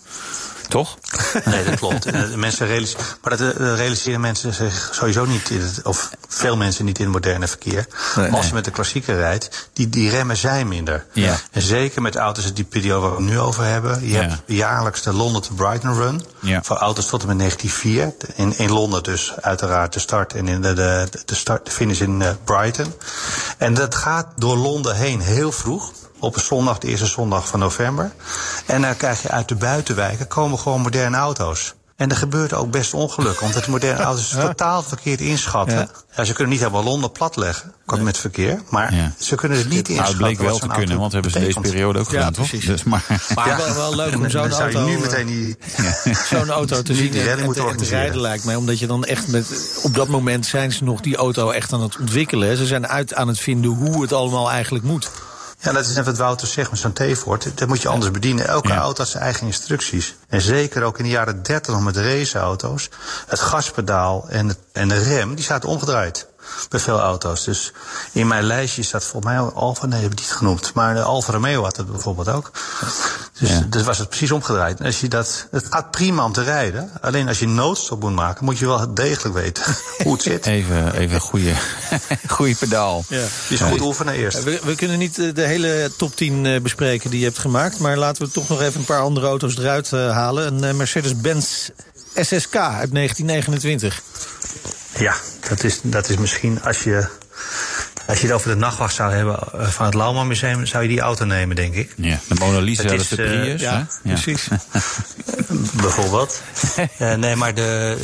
[0.69, 0.99] Toch?
[1.45, 2.37] Nee, dat klopt.
[2.37, 6.99] mensen realiseren, maar dat realiseren mensen zich sowieso niet, in het, of veel mensen niet
[6.99, 7.87] in het moderne verkeer.
[8.17, 11.07] Nee, als je met de klassieker rijdt, die, die remmen zijn minder.
[11.13, 11.37] Ja.
[11.51, 14.09] En zeker met auto's die periode waar we het nu over hebben.
[14.09, 16.23] Je hebt jaarlijks de Londen to Brighton Run.
[16.47, 16.63] Ja.
[16.63, 18.15] Voor auto's tot en met 1904.
[18.35, 22.01] In, in Londen dus uiteraard de start en in de, de, de, start, de finish
[22.01, 22.95] in uh, Brighton.
[23.59, 27.59] En dat gaat door Londen heen heel vroeg op een zondag, de eerste zondag van
[27.59, 28.13] november.
[28.67, 31.75] En dan krijg je uit de buitenwijken komen gewoon moderne auto's.
[31.97, 34.47] En er gebeurt ook best ongeluk, omdat de moderne auto's ja.
[34.47, 35.77] totaal verkeerd inschatten.
[35.77, 35.89] Ja.
[36.17, 36.25] ja.
[36.25, 38.03] ze kunnen niet helemaal Londen platleggen nee.
[38.03, 39.13] met verkeer, maar ja.
[39.19, 40.19] ze kunnen het niet inschatten.
[40.19, 42.51] Nou, het bleek wel te kunnen, want we hebben ze deze periode ook gedaan, toch?
[42.51, 45.57] Dus, maar maar wel, wel leuk om zo'n auto, nu meteen die,
[46.31, 48.55] zo'n auto te zien en, en, te, en te rijden, lijkt mij.
[48.55, 51.83] Omdat je dan echt met, op dat moment zijn ze nog die auto echt aan
[51.83, 52.57] het ontwikkelen.
[52.57, 55.11] Ze zijn uit aan het vinden hoe het allemaal eigenlijk moet.
[55.67, 57.59] Ja, dat is net wat Wouter zegt met zo'n T-Ford.
[57.59, 58.49] Dat moet je anders bedienen.
[58.49, 58.77] Elke ja.
[58.77, 60.15] auto had zijn eigen instructies.
[60.29, 62.89] En zeker ook in de jaren 30 nog met raceauto's.
[63.27, 66.27] Het gaspedaal en, het, en de rem, die zaten omgedraaid.
[66.69, 67.45] Bij veel auto's.
[67.45, 67.73] Dus
[68.13, 70.75] in mijn lijstje staat volgens mij Alfa, nee, heb ik niet genoemd.
[70.75, 72.51] Maar de Alfa Romeo had het bijvoorbeeld ook.
[73.39, 73.67] Dus, ja.
[73.69, 74.81] dus was het precies omgedraaid.
[74.81, 76.91] En als je dat, het gaat prima om te rijden.
[77.01, 79.65] Alleen als je noodstop moet maken, moet je wel degelijk weten
[80.05, 80.47] hoe het zit.
[80.47, 81.53] Even, even een goede,
[82.27, 83.05] goede pedaal.
[83.09, 83.25] Ja.
[83.49, 84.43] Dus goed oefenen eerst.
[84.43, 87.79] We, we, kunnen niet de hele top 10 bespreken die je hebt gemaakt.
[87.79, 90.63] Maar laten we toch nog even een paar andere auto's eruit halen.
[90.63, 91.69] Een Mercedes-Benz
[92.15, 94.03] SSK uit 1929.
[94.99, 95.15] Ja,
[95.49, 97.07] dat is, dat is misschien als je,
[98.07, 99.39] als je het over de nachtwacht zou hebben
[99.73, 101.95] van het Lauwman Museum, zou je die auto nemen, denk ik.
[101.97, 103.53] Ja, de Mona Lisa, dat is de Prius.
[103.53, 104.49] Uh, ja, precies.
[105.83, 106.43] Bijvoorbeeld.
[106.99, 107.97] uh, nee, maar de,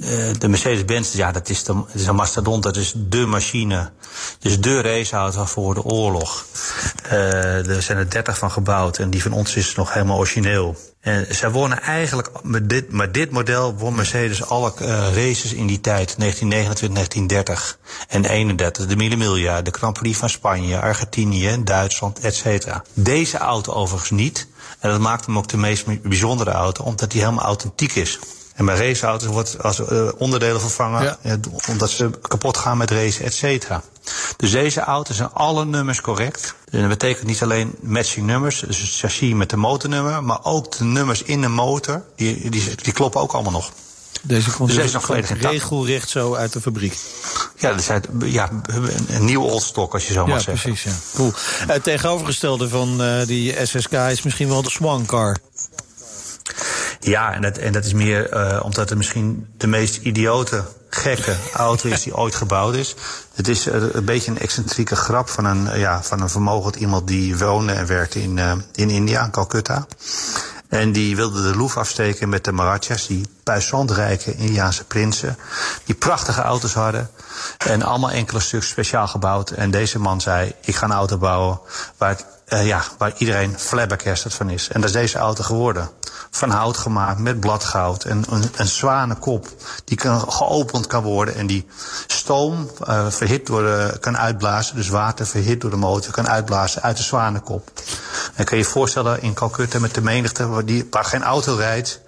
[0.00, 3.90] uh, de Mercedes-Benz, ja, dat is, de, dat is een mastodont, dat is de machine.
[4.38, 6.46] Dus de raceauto voor de oorlog.
[7.08, 10.76] Er zijn er 30 van gebouwd en die van ons is nog helemaal origineel.
[11.00, 15.66] En zij wonnen eigenlijk, met dit, met dit model won Mercedes alle uh, races in
[15.66, 17.78] die tijd, 1929, 1930
[18.08, 18.86] en 31.
[18.86, 22.84] De Mille Miglia, de Grand Prix van Spanje, Argentinië, Duitsland, et cetera.
[22.94, 24.48] Deze auto overigens niet.
[24.78, 28.18] En dat maakt hem ook de meest bijzondere auto, omdat hij helemaal authentiek is.
[28.60, 31.18] En bij raceauto's wordt als uh, onderdelen vervangen ja.
[31.22, 31.38] Ja,
[31.68, 33.82] omdat ze kapot gaan met racen, et cetera.
[34.36, 36.54] Dus deze auto's zijn alle nummers correct.
[36.70, 40.78] En dat betekent niet alleen matching nummers, dus het chassis met de motornummer, maar ook
[40.78, 43.70] de nummers in de motor, die, die, die kloppen ook allemaal nog.
[44.22, 46.96] Deze komt dus deze nog volledig regelrecht zo uit de fabriek.
[47.56, 48.50] Ja, dat is uit, ja
[49.08, 50.72] een nieuw oldstok, als je zo ja, mag zeggen.
[50.72, 51.32] Precies, ja, Cool.
[51.66, 55.36] Het tegenovergestelde van uh, die SSK is misschien wel de Swan Car.
[57.00, 61.34] Ja, en dat, en dat is meer uh, omdat het misschien de meest idiote, gekke
[61.52, 62.94] auto is die ooit gebouwd is.
[63.34, 66.76] Het is uh, een beetje een excentrieke grap van een, uh, ja, van een vermogend
[66.76, 68.38] iemand die woonde en werkte in,
[68.74, 69.86] in India, in Calcutta.
[70.70, 75.36] En die wilde de loef afsteken met de Marathas, die puissantrijke Indiaanse prinsen.
[75.84, 77.10] Die prachtige auto's hadden.
[77.58, 79.50] En allemaal enkele stuks speciaal gebouwd.
[79.50, 81.60] En deze man zei, ik ga een auto bouwen
[81.96, 84.68] waar, uh, ja, waar iedereen flabbergasted van is.
[84.68, 85.90] En dat is deze auto geworden.
[86.30, 88.04] Van hout gemaakt, met bladgoud.
[88.04, 89.48] En een, een zwanenkop
[89.84, 91.34] die kan, geopend kan worden.
[91.34, 91.66] En die
[92.06, 94.76] stoom uh, verhit door de, kan uitblazen.
[94.76, 97.70] Dus water verhit door de motor kan uitblazen uit de zwanenkop.
[98.34, 101.54] En kan je je voorstellen in Calcutta met de menigte waar, die, waar geen auto
[101.54, 102.00] rijdt.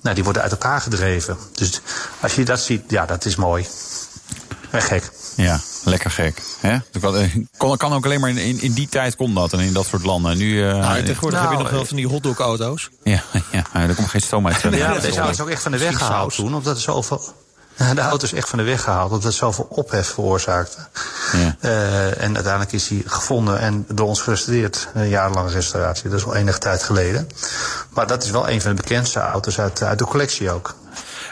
[0.00, 1.36] Nou, die worden uit elkaar gedreven.
[1.54, 1.80] Dus
[2.20, 3.66] als je dat ziet, ja, dat is mooi.
[4.70, 5.10] En gek.
[5.36, 6.42] Ja, lekker gek.
[6.60, 6.78] Hè?
[7.56, 10.02] Kon, kan ook alleen maar in, in die tijd kon dat en in dat soort
[10.04, 10.36] landen.
[10.36, 12.90] Nu, uh, nou, tegenwoordig nou, heb je nog wel van die hotdog-auto's.
[13.02, 13.22] Ja,
[13.52, 14.60] ja, daar komt geen stoom uit.
[14.60, 17.34] Ja, deze auto is ook echt van de weg gehaald toen, omdat er zoveel...
[17.94, 20.76] De auto is echt van de weg gehaald, omdat het zoveel ophef veroorzaakte.
[21.32, 21.56] Ja.
[21.60, 24.88] Uh, en uiteindelijk is hij gevonden en door ons gerestaureerd.
[24.94, 27.28] Een jarenlange restauratie, dat is al enige tijd geleden.
[27.90, 30.74] Maar dat is wel een van de bekendste auto's uit, uit de collectie ook.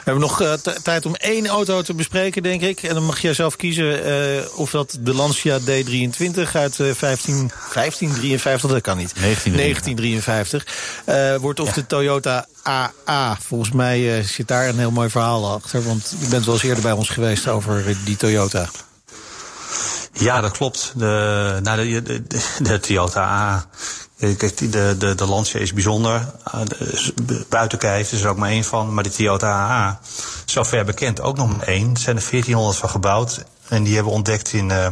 [0.05, 0.52] We hebben nog uh,
[0.82, 2.82] tijd om één auto te bespreken, denk ik.
[2.82, 7.50] En dan mag jij zelf kiezen uh, of dat de Lancia D23 uit uh, 15,
[7.74, 9.14] 1553, dat kan niet.
[9.14, 10.64] 1953.
[11.05, 11.74] 1953 wordt of ja.
[11.74, 13.38] de Toyota AA.
[13.40, 15.82] Volgens mij zit daar een heel mooi verhaal achter.
[15.82, 18.68] Want je bent wel eens eerder bij ons geweest over die Toyota.
[20.18, 20.92] Ja, dat klopt.
[20.96, 22.22] De, nou, de, de,
[22.62, 23.66] de Toyota A.
[24.18, 26.26] Kijk, de, de, de Lancia is bijzonder.
[27.48, 28.94] Buiten kijf is er ook maar één van.
[28.94, 30.00] Maar de Toyota AA,
[30.44, 31.90] zover bekend, ook nog maar één.
[31.90, 33.44] Er zijn er 1400 van gebouwd.
[33.74, 34.86] En die hebben ontdekt in, uh,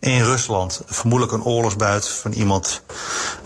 [0.00, 0.80] in Rusland.
[0.86, 2.82] Vermoedelijk een oorlogsbuit van iemand.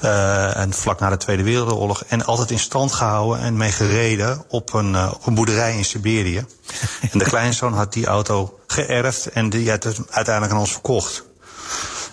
[0.05, 2.05] Uh, en vlak na de Tweede Wereldoorlog.
[2.05, 5.85] En altijd in stand gehouden en mee gereden op een, uh, op een boerderij in
[5.85, 6.47] Siberië.
[7.13, 11.25] en de kleinzoon had die auto geërfd en die had het uiteindelijk aan ons verkocht.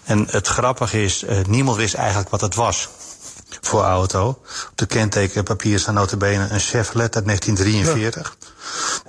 [0.04, 2.90] En het grappige is, niemand wist eigenlijk wat het was
[3.62, 4.28] voor auto.
[4.28, 8.38] Op de kentekenpapier staat notabene een Chevrolet uit 1943.
[8.40, 8.52] Ja.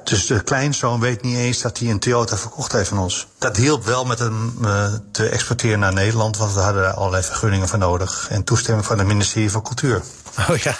[0.05, 3.27] Dus de kleinzoon weet niet eens dat hij een Toyota verkocht heeft van ons.
[3.39, 7.23] Dat hielp wel met hem uh, te exporteren naar Nederland, want we hadden daar allerlei
[7.23, 8.27] vergunningen voor nodig.
[8.31, 10.03] En toestemming van het ministerie van Cultuur.
[10.51, 10.77] Oh ja.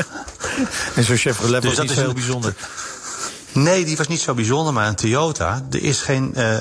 [0.94, 2.54] en zo'n Chevrolet dus was niet heel bijzonder.
[3.52, 5.66] Nee, die was niet zo bijzonder, maar een Toyota.
[5.70, 6.56] Er is geen, uh,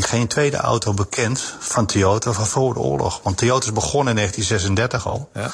[0.00, 3.20] geen tweede auto bekend van Toyota van voor de oorlog.
[3.22, 5.30] Want Toyota is begonnen in 1936 al.
[5.34, 5.50] Ja.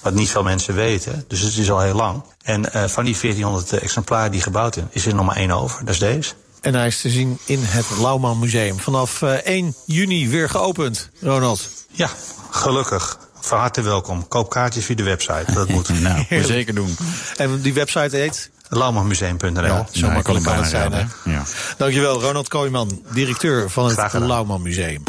[0.00, 1.24] Wat niet veel mensen weten.
[1.28, 2.22] Dus het is al heel lang.
[2.42, 5.84] En uh, van die 1400 exemplaren die gebouwd zijn, is er nog maar één over.
[5.84, 6.32] Dat is deze.
[6.60, 8.78] En hij is te zien in het Lauwman Museum.
[8.78, 11.68] Vanaf 1 juni weer geopend, Ronald.
[11.90, 12.10] Ja,
[12.50, 13.18] gelukkig.
[13.40, 14.28] Van harte welkom.
[14.28, 15.52] Koop kaartjes via de website.
[15.54, 16.00] Dat moet.
[16.00, 16.96] nou, zeker doen.
[17.36, 18.50] En die website heet?
[18.76, 19.62] Lauwmanmuseum.nl.
[19.62, 20.92] Ja, zo makkelijk kan het zijn.
[20.92, 21.04] Hè?
[21.24, 21.42] Ja.
[21.76, 25.02] Dankjewel, Ronald Kooijman, directeur van het Lauwman Museum.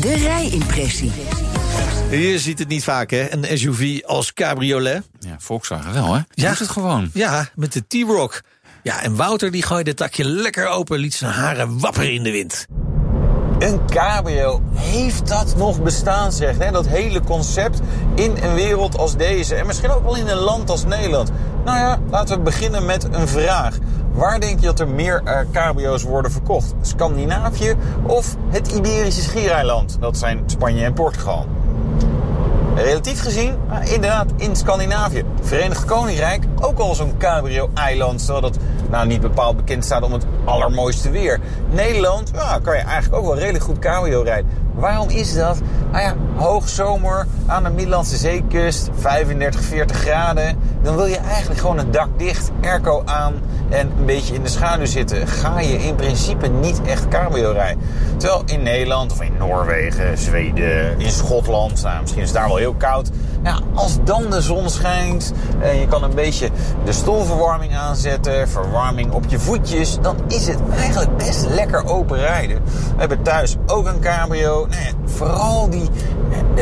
[0.00, 1.12] De rijimpressie.
[2.10, 3.32] Je ziet het niet vaak, hè?
[3.32, 5.02] Een SUV als cabriolet.
[5.20, 6.20] Ja, Volkswagen wel, hè?
[6.30, 6.48] Ja.
[6.48, 7.10] Doet het gewoon.
[7.12, 8.40] Ja, met de T-Rock.
[8.82, 12.30] Ja, en Wouter die gooide het takje lekker open, liet zijn haren wapperen in de
[12.30, 12.66] wind.
[13.58, 16.58] Een cabrio, heeft dat nog bestaan, zeg?
[16.58, 16.70] Hè?
[16.70, 17.80] Dat hele concept
[18.14, 19.54] in een wereld als deze.
[19.54, 21.30] En misschien ook wel in een land als Nederland.
[21.64, 23.78] Nou ja, laten we beginnen met een vraag.
[24.12, 26.74] Waar denk je dat er meer uh, cabrio's worden verkocht?
[26.80, 29.96] Scandinavië of het Iberische schiereiland?
[30.00, 31.46] Dat zijn Spanje en Portugal.
[32.74, 33.54] Relatief gezien,
[33.84, 35.24] inderdaad in Scandinavië.
[35.40, 38.18] Verenigd Koninkrijk ook al zo'n cabrio-eiland.
[38.18, 38.58] Terwijl dat
[38.90, 41.40] nou niet bepaald bekend staat om het allermooiste weer.
[41.70, 44.50] Nederland ja, kan je eigenlijk ook wel redelijk goed cabrio rijden.
[44.78, 45.60] Waarom is dat?
[45.92, 50.58] Nou ja, hoogzomer aan de Middellandse zeekust, 35, 40 graden.
[50.82, 53.34] Dan wil je eigenlijk gewoon het dak dicht, airco aan
[53.68, 55.26] en een beetje in de schaduw zitten.
[55.26, 57.82] Ga je in principe niet echt cabrio rijden.
[58.16, 62.56] Terwijl in Nederland of in Noorwegen, Zweden, in Schotland, nou, misschien is het daar wel
[62.56, 63.10] heel koud.
[63.42, 66.48] Ja, als dan de zon schijnt en je kan een beetje
[66.84, 72.64] de stoelverwarming aanzetten, verwarming op je voetjes, dan is het eigenlijk best lekker open rijden.
[72.64, 74.66] We hebben thuis ook een cabrio.
[74.68, 75.90] Nou vooral die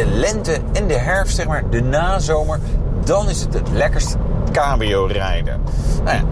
[0.07, 2.59] lente en de herfst, zeg maar, de nazomer,
[3.05, 4.17] dan is het het lekkerst
[4.53, 5.61] cabrio rijden.
[6.05, 6.23] Nou ja,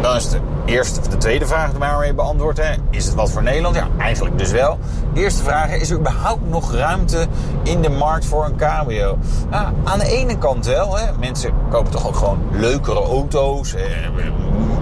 [0.00, 2.56] dan is de eerste of de tweede vraag maar mee beantwoord.
[2.56, 2.74] Hè.
[2.90, 3.74] Is het wat voor Nederland?
[3.74, 4.78] Ja, eigenlijk dus wel.
[5.14, 7.26] Eerste vraag is er überhaupt nog ruimte
[7.62, 9.18] in de markt voor een cabrio?
[9.50, 10.98] Nou, aan de ene kant wel.
[10.98, 11.04] Hè.
[11.18, 13.74] Mensen kopen toch ook gewoon leukere auto's.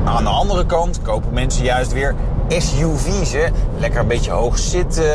[0.05, 2.15] Aan de andere kant kopen mensen juist weer
[2.59, 3.33] SUV's.
[3.33, 3.47] Hè.
[3.79, 5.13] Lekker een beetje hoog zitten,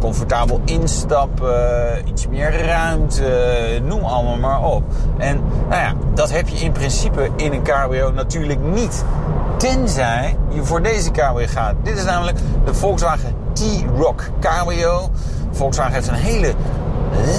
[0.00, 4.82] comfortabel instappen, iets meer ruimte, noem allemaal maar op.
[5.18, 9.04] En nou ja, dat heb je in principe in een cabrio natuurlijk niet.
[9.56, 11.74] Tenzij je voor deze cabrio gaat.
[11.82, 15.10] Dit is namelijk de Volkswagen T-Roc Cabrio.
[15.50, 16.54] Volkswagen heeft een hele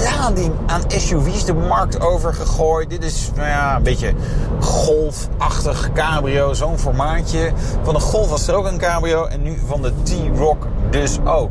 [0.04, 2.90] lading aan SUV's de markt overgegooid.
[2.90, 4.12] Dit is nou ja, een beetje
[4.60, 7.52] golfachtig cabrio, zo'n formaatje.
[7.82, 10.56] Van de Golf was er ook een cabrio en nu van de T-Roc
[10.90, 11.50] dus ook.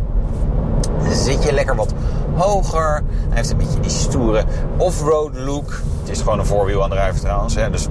[1.12, 1.94] Zit je lekker wat
[2.36, 3.04] hoger.
[3.28, 4.44] Hij heeft een beetje die stoere
[4.78, 5.82] off-road look.
[6.00, 7.56] Het is gewoon een voorwielaandrijver trouwens.
[7.56, 7.88] Hè, dus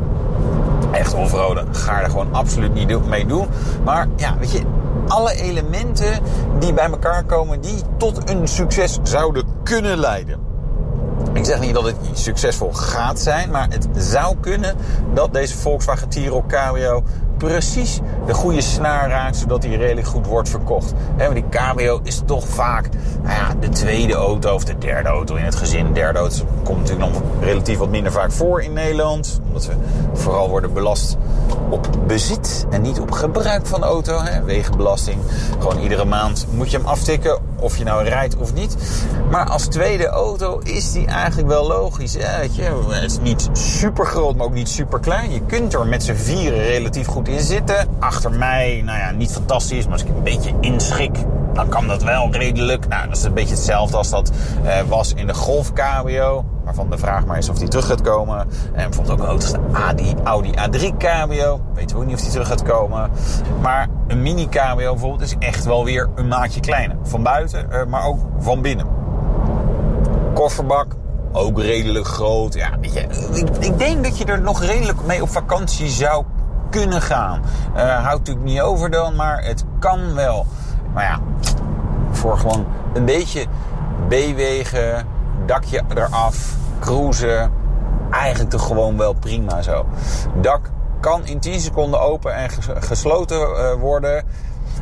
[0.90, 3.48] echt offroaden ga er gewoon absoluut niet mee doen.
[3.84, 4.60] Maar ja, weet je,
[5.08, 6.20] alle elementen
[6.58, 10.38] die bij elkaar komen die tot een succes zouden kunnen leiden.
[11.32, 14.76] Ik zeg niet dat het succesvol gaat zijn, maar het zou kunnen
[15.14, 17.02] dat deze Volkswagen Tiro Cabrio
[17.44, 20.92] precies de goede snaar raakt, zodat hij redelijk goed wordt verkocht.
[21.32, 22.88] Die cabrio is toch vaak
[23.22, 25.86] nou ja, de tweede auto of de derde auto in het gezin.
[25.86, 29.40] De derde auto komt natuurlijk nog relatief wat minder vaak voor in Nederland.
[29.46, 29.72] Omdat we
[30.12, 31.16] vooral worden belast
[31.70, 34.18] op bezit en niet op gebruik van de auto.
[34.20, 35.20] He, wegenbelasting.
[35.58, 38.76] Gewoon iedere maand moet je hem aftikken of je nou rijdt of niet.
[39.30, 42.14] Maar als tweede auto is die eigenlijk wel logisch.
[42.14, 42.62] weet je.
[42.88, 45.32] Het is niet super groot, maar ook niet super klein.
[45.32, 47.88] Je kunt er met z'n vieren relatief goed in zitten.
[47.98, 51.16] Achter mij, nou ja, niet fantastisch, maar als ik een beetje inschik,
[51.54, 52.88] dan kan dat wel redelijk.
[52.88, 54.32] Nou, dat is een beetje hetzelfde als dat
[54.64, 56.44] uh, was in de Golf Cabrio.
[56.64, 58.38] Waarvan de vraag maar is of die terug gaat komen.
[58.72, 61.60] En bijvoorbeeld ook auto's de Audi, Audi A3 Cabrio.
[61.74, 63.10] Weten we ook niet of die terug gaat komen.
[63.60, 66.96] Maar een mini cabrio bijvoorbeeld is echt wel weer een maatje kleiner.
[67.02, 68.86] Van buiten, uh, maar ook van binnen.
[70.34, 70.96] Kofferbak,
[71.32, 72.54] ook redelijk groot.
[72.54, 73.08] Ja, ik,
[73.60, 76.24] ik, denk dat je er nog redelijk mee op vakantie zou
[76.74, 77.42] kunnen gaan.
[77.76, 80.46] Uh, houdt natuurlijk niet over dan, maar het kan wel.
[80.92, 81.18] Maar ja,
[82.10, 83.46] voor gewoon een beetje
[84.08, 85.06] B-wegen,
[85.46, 87.52] dakje eraf, cruisen.
[88.10, 89.86] Eigenlijk toch gewoon wel prima zo.
[90.40, 90.70] Dak
[91.00, 92.50] kan in 10 seconden open en
[92.80, 94.24] gesloten uh, worden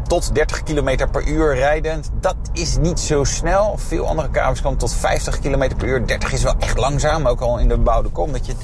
[0.08, 2.10] tot 30 km per uur rijdend.
[2.20, 3.78] Dat is niet zo snel.
[3.78, 6.06] Veel andere kabels kan tot 50 km per uur.
[6.06, 8.32] 30 is wel echt langzaam, ook al in de bebouwde kom.
[8.32, 8.54] Dat je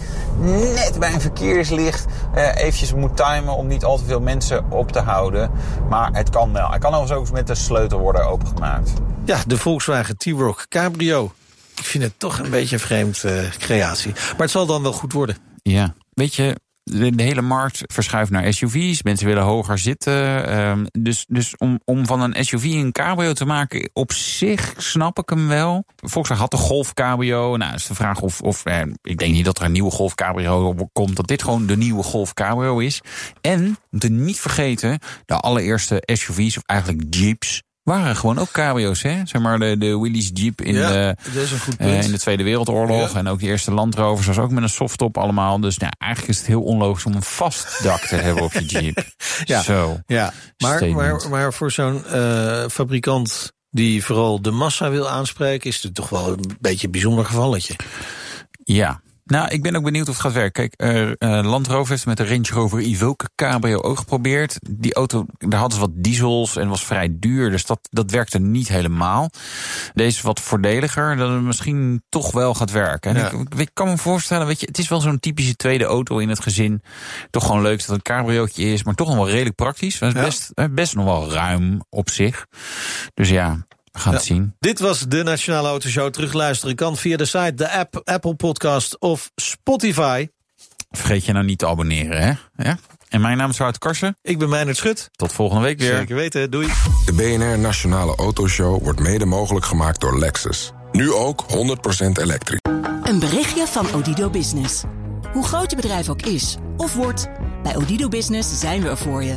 [0.74, 4.92] net bij een verkeerslicht eh, eventjes moet timen om niet al te veel mensen op
[4.92, 5.50] te houden.
[5.88, 6.68] Maar het kan wel.
[6.70, 8.90] Hij kan overigens ook met de sleutel worden opengemaakt.
[9.24, 11.32] Ja, de Volkswagen T-Roc Cabrio.
[11.76, 14.12] Ik vind het toch een beetje een vreemd uh, creatie.
[14.12, 15.36] Maar het zal dan wel goed worden.
[15.62, 16.56] Ja, weet je,
[16.90, 19.02] de, hele markt verschuift naar SUV's.
[19.02, 20.58] Mensen willen hoger zitten.
[20.58, 25.18] Um, dus dus om, om van een SUV een cabrio te maken, op zich snap
[25.18, 25.84] ik hem wel.
[25.96, 27.56] Volkswagen had de Golf cabrio.
[27.56, 30.14] Nou, is de vraag of, of eh, ik denk niet dat er een nieuwe Golf
[30.14, 31.16] cabrio komt.
[31.16, 33.00] Dat dit gewoon de nieuwe Golf cabrio is.
[33.40, 39.20] En, moet niet vergeten, de allereerste SUV's, of eigenlijk Jeeps waren gewoon ook cabrio's, hè?
[39.24, 42.04] Zeg maar de, de Willys Jeep in, ja, de, uh, punt.
[42.04, 43.12] in de Tweede Wereldoorlog.
[43.12, 43.18] Ja.
[43.18, 45.60] En ook de eerste Land Rovers was ook met een softtop allemaal.
[45.60, 48.64] Dus nou, eigenlijk is het heel onlogisch om een vast dak te hebben op je
[48.80, 49.04] Jeep.
[49.44, 49.62] Ja.
[49.62, 50.00] Zo.
[50.06, 55.82] Ja, maar, maar, maar voor zo'n eh, fabrikant die vooral de massa wil aanspreken, is
[55.82, 57.74] het toch wel een beetje een bijzonder gevalletje.
[58.64, 59.00] Ja.
[59.28, 60.70] Nou, ik ben ook benieuwd of het gaat werken.
[60.76, 64.56] Kijk, uh, Land Rover heeft met de Range Rover Evoque Cabrio ook geprobeerd.
[64.70, 67.50] Die auto, daar hadden ze wat diesels en was vrij duur.
[67.50, 69.30] Dus dat, dat werkte niet helemaal.
[69.94, 73.14] Deze is wat voordeliger, dat het misschien toch wel gaat werken.
[73.16, 73.30] Ja.
[73.30, 76.28] ik, ik kan me voorstellen, weet je, het is wel zo'n typische tweede auto in
[76.28, 76.82] het gezin.
[77.30, 79.98] Toch gewoon leuk dat het een cabriootje is, maar toch nog wel redelijk praktisch.
[80.00, 80.24] Het is Ja.
[80.26, 82.46] best, eh, best nog wel ruim op zich.
[83.14, 84.54] Dus ja, we gaan het zien.
[84.58, 86.10] Dit was de Nationale Autoshow.
[86.12, 90.28] Terugluisteren kan via de site, de app, Apple Podcast of Spotify.
[90.90, 92.32] Vergeet je nou niet te abonneren, hè?
[92.64, 92.78] Ja?
[93.08, 94.16] En mijn naam is Wouter Karsen.
[94.22, 95.08] Ik ben Meijnerd Schut.
[95.12, 95.96] Tot volgende week weer.
[95.96, 96.68] Zeker weten, doei.
[97.04, 100.72] De BNR Nationale Autoshow wordt mede mogelijk gemaakt door Lexus.
[100.92, 102.60] Nu ook 100% elektrisch.
[103.02, 104.82] Een berichtje van Odido Business.
[105.32, 107.28] Hoe groot je bedrijf ook is of wordt,
[107.62, 109.36] bij Odido Business zijn we er voor je.